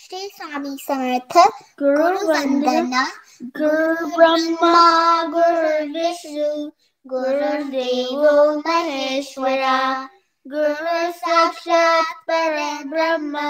श्री 0.00 0.18
स्वामी 0.18 0.76
समर्थ 0.80 1.32
गुरु 1.82 2.18
वंदना। 2.28 3.02
गुरु 3.42 4.06
ब्रह्मा 4.06 5.22
गुरु 5.22 5.72
विष्णु 5.94 6.70
गुरुदेवो 7.06 8.58
महेश्वरा। 8.58 9.78
गुरु 10.46 11.12
साक्षात् 11.12 12.22
परब्रह्म 12.30 13.40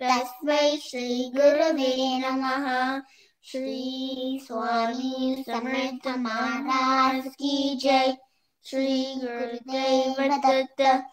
तस्मै 0.00 0.76
श्री 0.76 1.32
गुरुवे 1.36 2.18
नमः। 2.18 3.00
श्री 3.42 4.40
स्वामी 4.46 5.44
समर्थ 5.46 6.08
महाराज 6.18 7.22
की 7.26 7.78
जय। 7.82 8.16
श्री 8.64 9.14
गुरुदेव 9.16 10.22
दत्त 10.36 11.04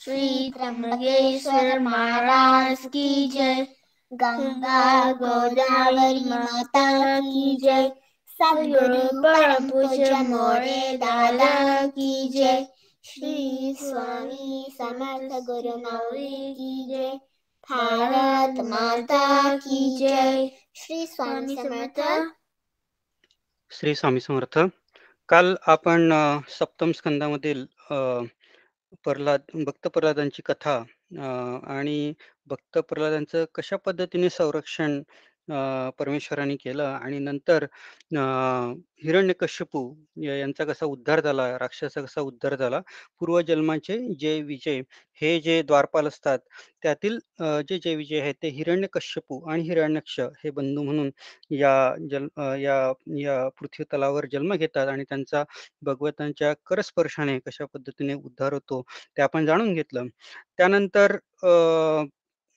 श्री 0.00 0.52
त्र्यंबकेश्वर 0.56 1.78
महाराज 1.78 2.78
की 2.86 3.28
जय। 3.28 3.66
गंगा 4.12 5.12
गोदावरी 5.12 6.20
माता 6.30 7.20
की 7.20 7.56
जय। 7.56 7.88
सद्गुरु 8.28 9.22
परम 9.22 9.64
मोरे 10.26 10.96
दादा 10.96 11.86
की 11.86 12.28
जय। 12.28 12.66
श्री 13.04 13.74
स्वामी 13.80 14.66
समर्थ 14.78 15.32
गुरु 15.46 15.76
मौली 15.78 16.54
की 16.54 16.86
जय। 16.88 17.10
भारत 17.70 18.60
माता 18.60 19.56
की 19.56 19.96
जय। 19.98 20.50
श्री 20.74 21.06
स्वामी 21.06 21.56
समर्थ। 21.56 22.00
श्री 23.70 23.94
स्वामी 23.94 24.20
समर्थ। 24.20 24.58
काल 25.28 25.56
आपण 25.68 26.10
सप्तम 26.48 26.92
स्कंदामधील 26.92 27.66
प्रल्हाद, 29.04 29.42
भक्त 29.56 29.86
प्रल्हादांची 29.88 30.42
कथा 30.42 30.84
आणि 31.10 32.12
भक्त 32.46 32.78
प्रल्हादांचं 32.80 33.44
कशा 33.54 33.76
पद्धतीने 33.76 34.28
संरक्षण 34.30 35.00
परमेश्वराने 35.98 36.56
केलं 36.56 36.84
आणि 36.84 37.18
नंतर 37.20 37.64
अ, 37.64 38.20
हिरण्यकश्यपू 39.02 39.80
यांचा 40.18 40.64
कसा 40.64 40.86
उद्धार 40.86 41.20
झाला 41.20 41.46
राक्षसा 41.58 42.00
कसा 42.02 42.20
उद्धार 42.22 42.54
झाला 42.56 42.80
पूर्वजन्माचे 43.20 43.96
जे 44.16 44.40
विजय 44.42 44.80
हे 45.20 45.38
जे 45.40 45.60
द्वारपाल 45.62 46.06
असतात 46.06 46.38
त्यातील 46.82 47.18
जे 47.40 47.62
जे 47.68 47.78
जय 47.80 47.94
विजय 47.96 48.20
आहेत 48.20 48.34
ते 48.42 48.48
हिरण्यकश्यपू 48.50 49.40
आणि 49.46 49.62
हिरण्यक्ष 49.62 50.18
हे 50.36 50.50
बंधू 50.50 50.82
म्हणून 50.82 51.10
या 51.52 51.72
जल 52.10 52.26
या 52.58 52.76
या 53.18 53.48
पृथ्वी 53.58 53.84
तलावर 53.92 54.26
जन्म 54.32 54.54
घेतात 54.54 54.88
आणि 54.88 55.04
त्यांचा 55.04 55.42
भगवंतांच्या 55.82 56.52
करस्पर्शाने 56.66 57.38
कशा 57.40 57.64
पद्धतीने 57.74 58.14
उद्धार 58.14 58.52
होतो 58.52 58.82
ते 59.16 59.22
आपण 59.22 59.46
जाणून 59.46 59.72
घेतलं. 59.74 60.06
त्यानंतर 60.58 61.16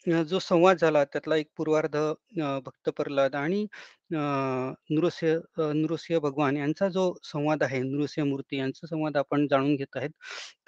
अ, 0.08 0.22
जो 0.24 0.40
संवाद 0.42 0.78
झाला 0.78 1.04
त्यातला 1.06 1.36
एक 1.38 1.48
पूर्वार्ध 1.58 1.96
अ, 1.96 2.60
भक्त 2.66 2.90
प्रल्हाद 2.92 3.36
आणि 3.36 3.62
अ, 4.12 4.18
नृसिंह 4.92 5.36
अ, 5.58 5.72
नृसिंह 5.74 6.20
भगवान 6.20 6.58
यांचा 6.58 6.88
जो 6.90 7.04
संवाद 7.24 7.64
आहे 7.64 7.80
नृसिंह 7.82 8.28
मूर्ती 8.28 8.58
यांचा 8.58 8.88
संवाद 8.88 9.18
आपण 9.18 9.46
जाणून 9.48 9.76
घेत 9.76 9.98
आहेत. 9.98 10.10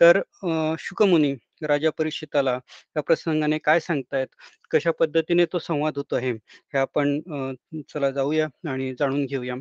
तर 0.01 0.17
अ, 0.19 0.75
शुकमुनी 0.79 1.33
राजा 1.63 1.89
परीक्षिताला 1.91 2.53
या 2.95 3.01
प्रसंगाने 3.03 3.57
काय 3.61 3.79
सांगतायत? 3.81 4.27
कशा 4.71 4.91
पद्धतीने 4.93 5.45
तो 5.47 5.59
संवाद 5.61 5.97
होतो 5.97 6.15
आहे 6.15 6.31
हे 6.31 6.77
आपण 6.79 7.17
अ, 7.21 7.51
चला 7.89 8.11
जाऊया 8.11 8.47
आणि 8.69 8.93
जाणून 8.99 9.25
घेऊया. 9.25 9.55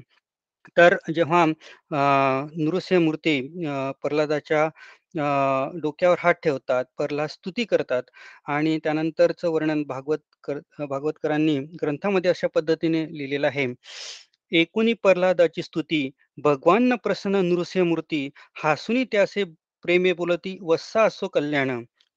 तर 0.76 0.96
जेव्हा 1.14 1.42
अ, 1.44 1.98
नृसिंह 2.58 3.00
मूर्ती 3.02 3.38
अ, 3.66 3.90
प्रल्हादाच्या 4.02 4.68
अ, 5.14 5.22
डोक्यावर 5.82 6.16
हात 6.20 6.34
ठेवतात 6.42 6.84
परला 6.98 7.26
स्तुती 7.26 7.64
करतात 7.66 8.02
आणि 8.48 8.78
त्यानंतरचं 8.84 9.50
वर्णन 9.50 9.82
भागवत 9.84 10.18
कर 10.44 10.58
भागवतकरांनी 10.80 11.58
ग्रंथामध्ये 11.82 12.30
अशा 12.30 12.46
पद्धतीने 12.54 13.04
लिहिलेलं 13.10 13.46
आहे. 13.46 13.66
एकूणी 14.52 14.92
प्रल्हादाची 15.02 15.62
स्तुती 15.62 16.08
भगवान 16.38 16.94
प्रसन्न 17.04 17.44
नृसिंह 17.46 17.86
मूर्ती 17.86 18.28
हासुनी 18.56 19.04
त्यासे 19.12 19.44
प्रेमे 19.84 20.12
बोलती 20.14 20.56
वस्सा 20.62 21.04
असो 21.04 21.28
कल्याण. 21.30 21.70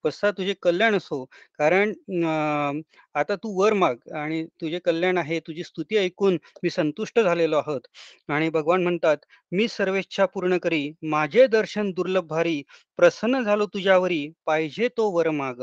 बसा 0.03 0.31
तुझे 0.31 0.53
कल्याण 0.61 0.95
असो. 0.95 1.23
कारण 1.59 1.91
अं, 1.91 2.79
आता 3.15 3.35
तू 3.35 3.53
वर 3.57 3.73
माग 3.75 4.09
आणि 4.15 4.43
तुझे 4.61 4.79
कल्याण 4.79 5.17
आहे 5.17 5.39
तुझी 5.47 5.63
स्तुती 5.63 5.97
ऐकून 5.97 6.37
मी 6.63 6.69
संतुष्ट 6.69 7.19
झालेलो 7.19 7.57
आहोत. 7.57 7.81
आणि 8.29 8.49
भगवान 8.49 8.83
म्हणतात 8.83 9.17
मी 9.51 9.67
सर्वेच्छा 9.67 10.25
पूर्ण 10.25 10.57
करी 10.57 10.89
माझे 11.05 11.47
दर्शन 11.47 11.91
दुर्लभ 11.91 12.27
भारी 12.27 12.61
प्रसन्न 12.99 13.41
झालो 13.43 13.65
तुझ्यावरी 13.73 14.27
पाहिजे 14.45 14.87
तो 14.97 15.09
वर 15.11 15.29
माग 15.31 15.61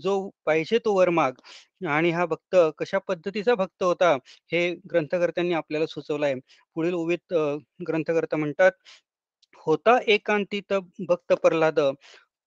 जो 0.00 0.18
पाहिजे 0.46 0.78
तो 0.84 0.94
वर 0.94 1.08
माग 1.10 1.40
आणि 1.88 2.10
हा 2.10 2.24
भक्त 2.26 2.56
कशा 2.78 2.98
पद्धतीचा 3.08 3.54
भक्त 3.54 3.82
होता 3.82 4.12
हे 4.52 4.68
ग्रंथकर्त्यांनी 4.90 5.54
आपल्याला 5.54 5.86
सुचवलं 5.86 6.26
आहे 6.26 6.34
पुढील 6.76 6.94
ओवीत 6.94 7.34
ग्रंथकर्ता 7.88 8.36
म्हणतात 8.36 8.72
होता 9.66 9.98
एकांतित 10.06 10.72
भक्त 11.08 11.32
प्रल्हाद 11.42 11.80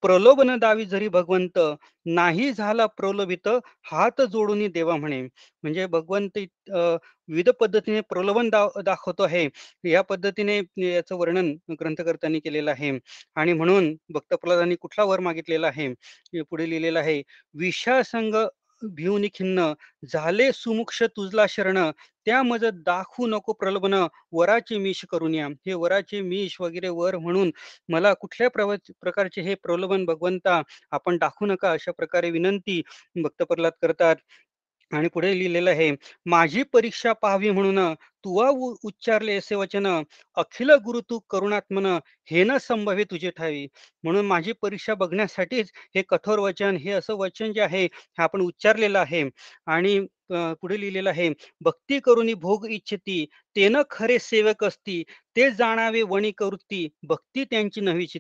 प्रलोभन 0.04 0.58
दावी 0.60 0.86
जरी 0.86 1.08
भगवंत 1.10 1.58
नाही 2.06 2.52
झाला 2.54 2.86
प्रलोभित 2.98 3.48
हात 3.92 4.22
जोडून 4.32 4.66
देवा 4.74 4.96
म्हणे. 4.98 5.22
म्हणजे 5.64 5.86
भगवंत 5.88 6.38
विविध 7.30 7.50
पद्धतीने 7.60 8.02
प्रलोभन 8.10 8.50
दाव 8.50 8.70
दाखवतो 8.86 9.24
आहे. 9.24 9.48
या 9.84 10.02
पद्धतीने 10.04 10.58
याचं 10.86 11.16
वर्णन 11.18 11.54
ग्रंथकर्त्यांनी 11.82 12.40
केलेलं 12.40 12.72
आहे. 12.72 12.92
आणि 13.36 13.54
म्हणून 13.54 13.94
भक्त 14.14 14.34
प्रल्हादांनी 14.34 14.76
कुठला 14.82 15.06
वर 15.06 15.20
मागितलेला 15.20 15.68
आहे? 15.68 15.88
पुढे 16.42 16.70
लिहिलेलं 16.70 17.00
आहे 17.00 17.22
विषासंग 17.56 18.36
भिवून 18.86 19.26
खिन्न. 19.34 19.72
झाले 20.06 20.52
सुमुक्ष 20.54 21.02
तुझला 21.18 21.46
शरण. 21.50 21.78
त्या 22.26 22.42
मज 22.44 22.66
दाखवू 22.86 23.28
नको 23.28 23.54
प्रलोभन 23.54 23.94
वराचे 24.34 24.78
मीश 24.78 25.04
करून 25.10 25.34
या. 25.36 25.48
हे 25.68 25.74
वराचे 25.74 26.22
मीश 26.22 26.58
वगैरे 26.62 26.90
वर 26.92 27.18
म्हणून 27.18 27.52
मला 27.90 28.14
कुठल्या 28.14 28.50
प्रव 28.50 28.76
प्रकारचे 29.02 29.42
हे 29.42 29.56
प्रलोभन 29.64 30.06
भगवंता 30.06 30.62
आपण 30.92 31.18
दाखवू 31.18 31.48
नका 31.48 31.72
अशा 31.72 31.92
प्रकारे 31.92 32.30
विनंती 32.32 32.82
भक्त 33.24 33.44
प्रल्हाद 33.44 33.74
करतात. 33.82 34.16
आणि 34.94 35.08
पुढे 35.10 35.38
लिहिलेलं 35.40 35.70
आहे 35.70 35.92
माझी 36.28 36.64
परीक्षा 36.74 37.14
पाहावी 37.16 37.50
म्हणून 37.52 37.80
तुवा 38.26 38.50
उच्चारले 38.84 39.36
असे 39.38 39.56
वचन 39.56 39.88
अखिल 40.38 40.72
गुरु 40.86 41.00
तू 41.10 41.20
करुणात्मन 41.30 41.86
हे 42.28 42.44
न 42.44 42.58
संभवे 42.62 43.04
तुझे 43.06 43.30
ठावी. 43.38 43.66
म्हणून 44.04 44.26
माझी 44.26 44.52
परीक्षा 44.62 44.94
बघण्यासाठीच 44.96 45.72
हे 45.96 46.02
कठोर 46.10 46.40
वचन 46.40 46.78
हे 46.78 46.92
असं 46.94 47.16
वचन 47.18 47.54
जे 47.54 47.62
आहे 47.62 47.84
हे 47.86 48.22
आपण 48.24 48.42
उच्चारलेलं 48.42 49.00
आहे. 49.00 49.24
आणि 49.68 50.00
पुढे 50.62 50.80
लिहिलेलं 50.80 51.10
आहे 51.10 51.30
भक्ती 51.62 52.00
करून 52.00 52.34
भोग 52.34 52.66
इच्छिती 52.66 53.26
तेन 53.56 53.78
खरे 53.90 54.20
सेवक 54.20 54.64
असती 54.64 55.04
ते 55.36 55.50
जाणावे 55.52 56.02
वणी 56.02 56.32
करुती 56.32 56.88
भक्ती 57.04 57.44
त्यांची 57.44 57.82
नवीची 57.82 58.20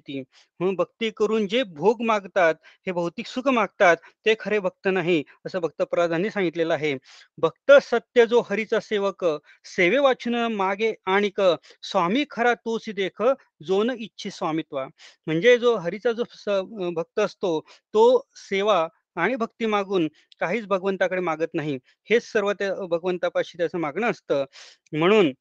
म्हणून 0.60 0.76
भक्ती 0.76 1.10
करून 1.10 1.48
जे 1.48 1.64
भोग 1.76 2.02
मागतात 2.02 2.56
हे 2.88 2.92
भौतिक 2.92 3.28
सुख 3.28 3.48
मागतात 3.48 3.98
ते 4.26 4.36
खरे 4.40 4.60
भक्त 4.60 4.88
नाही 4.88 5.24
असं 5.46 5.60
भक्त 5.60 5.82
प्रल्हादांनी 5.82 6.30
सांगितलेलं 6.30 6.74
आहे. 6.74 6.96
भक्त 7.38 7.72
सत्य 7.82 8.26
जो 8.26 8.42
हरीचा 8.50 8.80
सेवक 8.80 9.26
सेवे 9.66 9.98
वाचून 9.98 10.36
मागे 10.56 10.94
आणिक 11.06 11.42
स्वामी 11.84 12.26
खरा 12.30 12.54
तोच 12.56 12.90
देख 12.96 13.22
जोन 13.68 13.90
इच्छे 13.92 14.04
इच्छी 14.06 14.30
स्वामित्वा. 14.32 14.86
म्हणजे 15.28 15.58
जो 15.58 15.76
हरीचा 15.78 16.12
जो 16.12 16.92
भक्त 16.92 17.20
असतो 17.20 17.60
तो 17.94 18.04
सेवा 18.36 18.88
आणि 19.16 19.36
भक्ती 19.38 19.66
मागून 19.68 20.08
काहीच 20.42 20.66
भगवंताकडे 20.68 21.22
मागत 21.22 21.54
नाही. 21.54 21.78
हेच 22.10 22.24
सर्व 22.26 22.52
त्या 22.54 22.74
भगवंतापाशी 22.88 23.58
त्याचं 23.58 23.80
मागणं 23.80 24.10
असतं. 24.12 24.46
म्हणून 24.94 25.32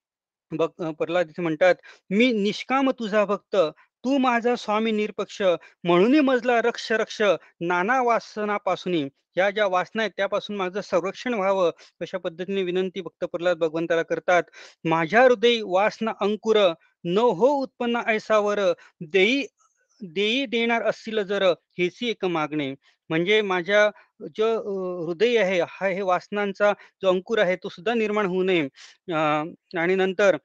बघ 0.53 0.69
प्रल्हाद 0.93 1.29
इथे 1.29 1.43
म्हणतात 1.43 1.75
मी 2.11 2.31
निष्काम 2.35 2.91
तुझा 2.99 3.25
भक्त 3.27 3.57
तू 4.05 4.17
माझा 4.19 4.55
स्वामी 4.57 4.91
निरपक्ष 4.93 5.41
म्हणून 5.85 6.19
मजला 6.21 6.61
रक्ष 6.63 6.91
रक्ष 6.95 7.21
नाना 7.63 8.01
वासनापासून 8.03 8.95
या 9.37 9.49
ज्या 9.51 9.67
वासना 9.67 10.03
आहेत 10.03 10.13
त्यापासून 10.17 10.57
माझं 10.57 10.81
संरक्षण 10.83 11.35
व्हावं. 11.35 11.71
अशा 12.01 12.19
पद्धतीने 12.19 12.63
विनंती 12.63 13.01
भक्त 13.01 13.25
प्रल्हाद 13.25 13.59
भगवंताला 13.59 14.03
करतात. 14.05 14.43
माझ्या 14.85 15.23
हृदय 15.23 15.61
वासना 15.67 16.13
अंकुर 16.21 16.59
न 17.07 17.19
हो 17.39 17.49
उत्पन्न 17.57 18.03
ऐसावर 18.09 18.61
देई 19.09 19.43
देई 20.03 20.47
देणार 20.47 20.83
असतील 20.83 21.23
जर 21.23 21.43
हेची 21.79 22.11
एक 22.11 22.25
मागणे. 22.25 22.75
म्हणजे 23.11 23.41
माझ्या 23.43 23.91
जो 24.37 24.47
हृदय 25.07 25.37
आहे 25.39 25.61
हा 25.61 25.89
हे 25.89 26.03
वासनांचा 26.03 26.73
जो 27.03 27.09
अंकुर 27.09 27.39
आहे 27.39 27.57
तो 27.57 27.69
सुद्धा 27.69 27.95
निर्माण 27.95 28.27
होऊ 28.27 28.43
नये. 28.43 28.63
अं, 29.13 29.53
आणि 29.79 29.95
नंतर 29.95 30.37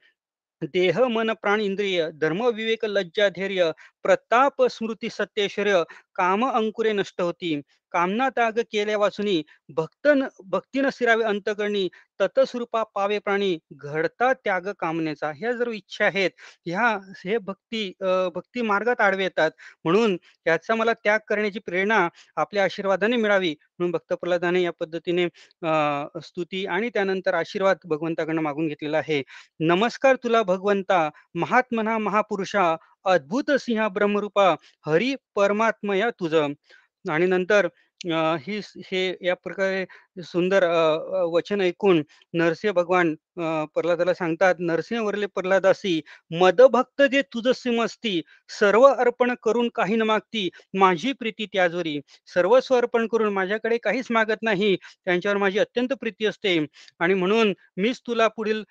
देह 0.62 1.00
मन 1.08 1.32
प्राण 1.32 1.60
इंद्रिय 1.60 2.08
धर्म 2.14 2.42
विवेक 2.46 2.84
लज्जा 2.84 3.28
धैर्य 3.28 3.70
प्रताप 4.02 4.62
स्मृती 4.62 5.08
सत्यैश्वर्य 5.10 5.82
काम 6.18 6.44
अंकुरे 6.46 6.92
नष्ट 6.92 7.20
होती 7.20 7.60
कामना 7.94 8.28
त्याग 8.30 8.58
केल्या 8.72 8.96
वाचुनी 8.98 9.42
भक्त 9.76 10.08
भक्ती 10.46 10.80
सिरावे 10.92 11.24
अंतकरणी 11.24 11.88
ततस्वरूपा 12.20 12.82
पावे 12.94 13.18
प्राणी 13.18 13.56
घडता 13.72 14.32
त्याग 14.34 14.68
कामनेचा. 14.78 15.30
ह्या 15.36 15.52
जर 15.52 15.68
इच्छा 15.72 16.04
आहेत 16.06 16.30
ह्या 16.66 16.88
हे 17.24 17.38
भक्ती 17.38 17.92
भक्ती 18.34 18.62
मार्गात 18.62 19.00
आडवे 19.00 19.22
येतात. 19.24 19.50
म्हणून 19.84 20.16
याचा 20.46 20.74
मला 20.74 20.92
त्याग 20.94 21.18
करण्याची 21.28 21.58
प्रेरणा 21.66 22.08
आपल्या 22.36 22.64
आशीर्वादाने 22.64 23.16
मिळावी. 23.16 23.54
म्हणून 23.78 23.90
भक्त 23.92 24.12
प्रल्हादाने 24.12 24.62
या 24.62 24.72
पद्धतीने 24.80 25.26
स्तुती 26.26 26.64
आणि 26.66 26.88
त्यानंतर 26.94 27.34
आशीर्वाद 27.34 27.78
भगवंताकडनं 27.88 28.42
मागून 28.42 28.68
घेतलेला 28.68 28.98
आहे. 28.98 29.22
नमस्कार 29.60 30.16
तुला 30.24 30.42
भगवंता 30.42 31.08
महात्मना 31.36 31.98
महापुरुषा 31.98 32.74
अद्भुत 33.08 33.50
सिंह 33.60 33.86
ब्रह्मरूपा 33.88 34.54
हरी 34.86 35.14
परमात्मया 35.36 36.10
तुझं. 36.20 36.52
आणि 37.04 37.26
नंतर 37.26 37.68
ही 38.40 38.60
हे 38.86 39.02
या 39.20 39.34
प्रकारे 39.34 39.84
सुंदर 40.18 40.64
वचन 41.32 41.60
ऐकून 41.60 42.02
नरसिंह 42.34 42.72
भगवान 42.74 43.14
प्रल्हादाला 43.74 44.14
सांगतात 44.14 44.54
नरसिंह 44.60 45.02
वरले 45.02 45.26
प्रल्हादासी 45.28 46.00
मदभक्त 46.32 47.02
जे 47.12 47.22
तुझं 47.34 47.82
असती 47.84 48.20
सर्व 48.50 48.86
अर्पण 48.86 49.34
करून 49.42 49.68
काही 49.74 49.96
न 49.96 50.02
मागती 50.02 50.48
माझी 50.74 51.12
प्रीती 51.12 51.46
त्याजवरी. 51.52 51.98
सर्वस्व 52.28 52.74
अर्पण 52.76 53.06
करून 53.08 53.32
माझ्याकडे 53.32 53.78
काहीच 53.78 54.06
मागत 54.10 54.42
नाही 54.42 54.74
त्यांच्यावर 54.76 55.38
माझी 55.38 55.58
अत्यंत 55.58 55.92
प्रीती 56.00 56.26
असते. 56.26 56.58
आणि 57.00 57.14
म्हणून 57.14 57.52
मीच 57.76 58.00
तुला 58.06 58.28
पुढील 58.28 58.62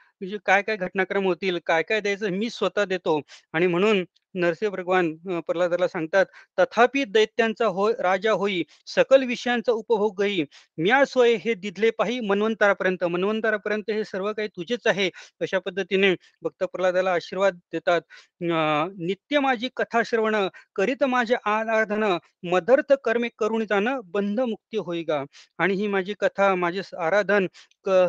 काय 0.45 0.61
काय 0.61 0.75
घटनाक्रम 0.77 1.25
होतील 1.25 1.59
काय 1.65 1.83
काय 1.83 1.99
द्यायचं 2.01 2.31
मी 2.31 2.49
स्वतः 2.49 2.85
देतो. 2.85 3.19
आणि 3.53 3.67
म्हणून 3.67 4.03
नरसिंह 4.35 4.71
भगवान 4.71 5.13
प्रल्हादाला 5.41 5.88
सांगतात 5.88 6.25
तथापि 6.57 7.03
दैत्यांचा 7.05 7.65
होय 7.67 7.94
राजा 7.99 8.31
होई 8.33 8.61
सकल 8.88 9.23
विषयांचा 9.25 9.71
उपभोग 9.71 10.21
गई 10.21 10.44
म्या 10.77 11.03
सोय 11.05 11.35
हे 11.43 11.53
दिदले 11.55 11.89
पाही 11.97 12.19
मनवंतरापर्यंत. 12.21 13.03
मनवंतरापर्यंत 13.05 13.89
हे 13.91 14.03
सर्व 14.05 14.31
काही 14.33 14.47
तुझेच 14.57 14.87
आहे. 14.87 15.09
अशा 15.41 15.59
पद्धतीने 15.65 16.13
भक्त 16.43 16.63
प्रल्हादाला 16.63 17.11
आशीर्वाद 17.13 17.55
देतात. 17.73 18.01
नित्य 18.41 19.39
माझी 19.39 19.69
कथा 19.77 20.01
श्रवण 20.05 20.35
करीत 20.75 21.03
माझे 21.05 21.35
आराधन 21.45 22.03
मदर्थ 22.51 22.93
कर्मे 23.05 23.29
करून 23.39 23.65
बंध 24.13 24.39
मुक्ती 24.39 24.77
होईगा. 24.77 25.23
आणि 25.59 25.73
ही 25.75 25.87
माझी 25.87 26.13
कथा 26.19 26.53
माझे 26.55 26.81
आराधन 27.05 27.47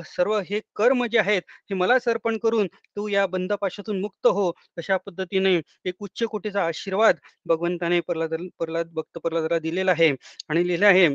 सर्व 0.07 0.39
हे 0.49 0.61
कर्म 0.77 1.05
जे 1.07 1.19
आहेत 1.19 1.43
हे 1.71 1.75
मला 1.75 1.95
अर्पण 2.07 2.37
करून 2.43 2.67
तू 2.97 3.07
या 3.09 3.27
बंधपाशातून 3.27 4.01
मुक्त 4.01 4.27
हो. 4.27 4.51
अशा 4.79 4.97
पद्धतीने 5.07 5.55
एक 5.87 5.95
उच्च 6.01 6.23
कोटीचा 6.31 6.65
आशीर्वाद 6.67 7.17
भगवंताने 7.47 8.01
प्रल्हाद 8.07 8.35
प्रल्हाद 8.59 8.91
भक्त 8.95 9.19
प्रल्हादाला 9.19 9.59
दिलेला 9.61 9.91
आहे. 9.93 10.11
आणि 10.49 10.67
लिहिले 10.67 10.87
आहे 10.87 11.09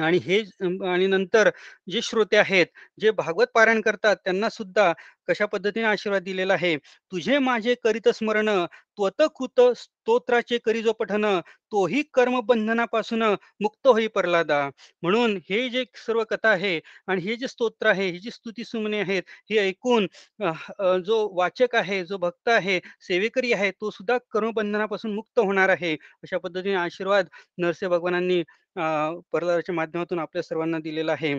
आणि 0.00 0.18
हे 0.18 0.40
आणि 0.86 1.06
नंतर 1.06 1.50
जे 1.90 2.00
श्रोते 2.02 2.36
आहेत 2.36 2.66
जे 3.00 3.10
भागवत 3.10 3.46
पारायण 3.54 3.80
करतात 3.80 4.16
त्यांना 4.16 4.48
सुद्धा 4.48 4.92
कशा 5.28 5.46
पद्धतीने 5.46 5.86
आशीर्वाद 5.86 6.22
दिलेला 6.22 6.54
आहे? 6.54 6.76
तुझे 7.12 7.38
माझे 7.40 7.74
करीत 7.84 8.08
स्मरण 8.14 8.48
त्वत 8.98 9.22
कृत 9.36 9.60
स्तोत्राचे 9.76 10.58
करी 10.64 10.82
जो 10.82 10.92
पठन 10.92 11.24
तोही 11.72 12.02
कर्मबंधनापासून 12.14 13.22
मुक्त 13.60 13.86
होई 13.88 14.06
परलादा 14.14 14.58
म्हणून 15.02 15.36
हे 15.50 15.68
जे 15.70 15.84
सर्व 15.96 16.22
कथा 16.30 16.48
आहे 16.50 16.78
आणि 17.08 17.20
हे 17.22 17.36
जे 17.36 17.48
स्तोत्र 17.48 17.86
आहे 17.88 18.08
ही 18.10 18.18
जी 18.18 18.30
स्तुती 18.30 18.64
सुमने 18.64 19.00
आहेत 19.00 19.22
हे 19.50 19.58
ऐकून 19.58 20.06
जो 21.06 21.18
वाचक 21.36 21.74
आहे 21.76 22.04
जो 22.04 22.16
भक्त 22.18 22.48
आहे 22.48 22.78
सेवेकरी 23.08 23.52
आहे 23.52 23.70
तो 23.72 23.90
सुद्धा 23.90 24.18
कर्मबंधनापासून 24.32 25.14
मुक्त 25.14 25.38
होणार 25.40 25.68
आहे. 25.68 25.92
अशा 26.22 26.38
पद्धतीने 26.38 26.74
आशीर्वाद 26.76 27.28
नरसिंह 27.58 27.90
भगवानांनी 27.90 28.42
प्रल्हादाच्या 28.76 29.74
माध्यमातून 29.74 30.18
आपल्या 30.18 30.42
सर्वांना 30.42 30.78
दिलेला 30.78 31.12
आहे. 31.12 31.32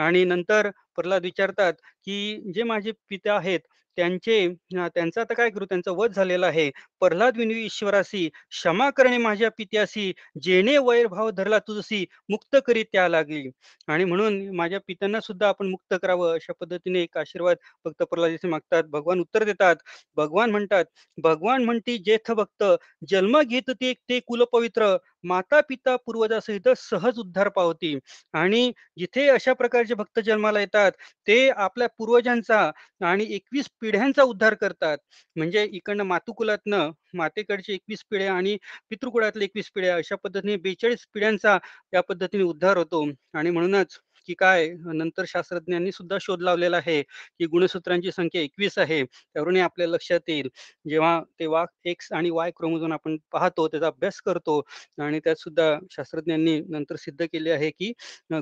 आणि 0.00 0.24
नंतर 0.24 0.70
प्रल्हाद 0.96 1.22
विचारतात 1.22 1.72
की 2.04 2.52
जे 2.52 2.62
माझे 2.64 2.92
पिता 3.08 3.36
आहेत 3.36 3.60
त्यांचे 3.96 4.46
त्यांचं 4.72 5.20
आता 5.20 5.34
काय 5.34 5.50
करू? 5.50 5.64
त्यांचा 5.66 5.90
वध 5.92 6.12
झालेला 6.12 6.46
आहे. 6.46 6.70
प्रल्हाद 7.02 7.36
विनवी 7.36 7.64
ईश्वरासी 7.64 8.28
क्षमा 8.50 8.88
करणे 8.96 9.18
माझ्या 9.18 9.50
पित्यासी 9.58 10.12
जेणे 10.42 10.76
वैरभाव 10.80 11.30
धरला 11.32 11.58
तुझसी 11.68 12.04
मुक्त 12.28 12.56
करी 12.66 12.82
त्या 12.84 13.08
लागली. 13.08 13.48
आणि 13.88 14.04
म्हणून 14.04 14.38
माझ्या 14.56 14.78
पित्यांना 14.86 15.20
सुद्धा 15.20 15.48
आपण 15.48 15.68
मुक्त 15.68 15.94
करावं 16.02 16.34
अशा 16.34 16.52
पद्धतीने 16.60 17.02
एक 17.02 17.16
आशीर्वाद 17.18 17.56
भक्त 17.84 18.02
प्रल्हाद 18.04 18.46
मागतात. 18.46 18.84
भगवान 18.86 19.20
उत्तर 19.20 19.44
देतात. 19.44 19.76
भगवान 20.16 20.50
म्हणतात 20.50 20.84
भगवान 21.18 21.64
म्हणती 21.64 21.96
जेथ 22.00 22.30
भक्त 22.32 22.64
जन्म 23.08 23.40
घेत 23.42 23.70
ते 23.72 23.92
ते 24.08 24.18
कुलपवित्र 24.22 24.96
माता 25.24 25.60
पिता 25.68 25.94
पूर्वजासहित 25.98 26.68
सहज 26.78 27.18
उद्धार 27.18 27.48
पावती. 27.50 27.98
आणि 28.34 28.70
जिथे 28.98 29.28
अशा 29.30 29.52
प्रकारचे 29.54 29.94
भक्त 29.94 30.20
जन्माला 30.20 30.60
येतात 30.60 30.92
ते 31.28 31.48
आपल्या 31.50 31.88
पूर्वजांचा 31.98 32.60
आणि 33.02 33.24
एकवीस 33.34 33.68
पिढ्यांचा 33.86 34.22
उद्धार 34.24 34.54
करतात. 34.54 34.98
म्हणजे 35.36 35.64
इकडनं 35.66 36.04
मातुकुलातनं 36.04 36.90
मातेकडचे 37.14 37.72
एकवीस 37.74 38.04
पिढ्या 38.10 38.32
आणि 38.34 38.56
पितृकुळातल्या 38.90 39.44
एकवीस 39.44 39.70
पिढ्या 39.74 39.94
अशा 39.96 40.16
पद्धतीने 40.24 40.56
बेचाळीस 40.62 41.06
पिढ्यांचा 41.14 41.56
या 41.94 42.00
पद्धतीने 42.08 42.42
उद्धार 42.44 42.76
होतो. 42.76 43.04
आणि 43.34 43.50
म्हणूनच 43.50 43.98
की 44.28 44.34
काय 44.34 44.68
नंतर 44.94 45.24
शास्त्रज्ञांनी 45.28 45.92
सुद्धा 45.92 46.16
शोध 46.20 46.40
लावलेला 46.42 46.76
आहे 46.76 47.00
की 47.02 47.46
गुणसूत्रांची 47.46 48.12
संख्या 48.12 48.40
एकवीस 48.42 48.78
आहे 48.78 49.02
त्यावरून 49.04 49.56
आपल्या 49.58 49.86
लक्षात 49.88 50.28
येईल. 50.28 50.48
जेव्हा 50.88 51.20
तेव्हा 51.40 51.64
एक्स 51.84 52.12
आणि 52.12 52.30
वाय 52.30 52.50
क्रोमोझोन 52.56 52.92
आपण 52.92 53.16
पाहतो 53.32 53.68
त्याचा 53.68 53.86
अभ्यास 53.86 54.20
करतो 54.22 54.60
आणि 55.00 55.20
त्यात 55.24 55.36
सुद्धा 55.36 55.72
शास्त्रज्ञांनी 55.92 56.60
नंतर 56.70 56.96
सिद्ध 56.96 57.24
केले 57.24 57.50
आहे 57.52 57.70
की 57.70 57.92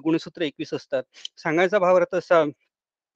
गुणसूत्र 0.04 0.42
एकवीस 0.42 0.74
असतात. 0.74 1.02
सांगायचा 1.38 1.78
भावार्थ 1.78 2.14
असा 2.14 2.44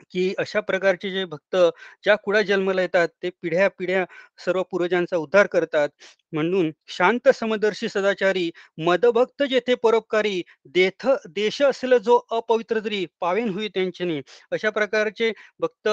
की 0.04 0.32
अशा 0.38 0.60
प्रकारचे 0.62 1.10
जे 1.10 1.24
भक्त 1.26 1.56
ज्या 2.04 2.14
कुळा 2.16 2.42
जन्माला 2.42 2.82
येतात 2.82 3.08
ते 3.22 3.30
पिढ्या 3.42 3.68
पिढ्या 3.78 4.04
सर्व 4.44 4.62
पूर्वजांचा 4.70 5.16
उद्धार 5.16 5.46
करतात. 5.46 5.88
म्हणून 6.32 6.70
शांत 6.88 7.28
समदर्शी 7.34 7.88
सदाचारी 7.88 8.50
मदभक्त 8.78 9.42
जेथे 9.50 9.74
परोपकारी 9.82 10.42
देथ 10.74 11.06
देश 11.30 11.60
असेल 11.62 11.96
जो 11.98 12.20
अपवित्र 12.32 12.80
तरी 12.84 13.04
पावेन 13.20 13.48
होई 13.48 13.68
त्यांच्यानी. 13.68 14.20
अशा 14.52 14.70
प्रकारचे 14.70 15.32
भक्त 15.60 15.88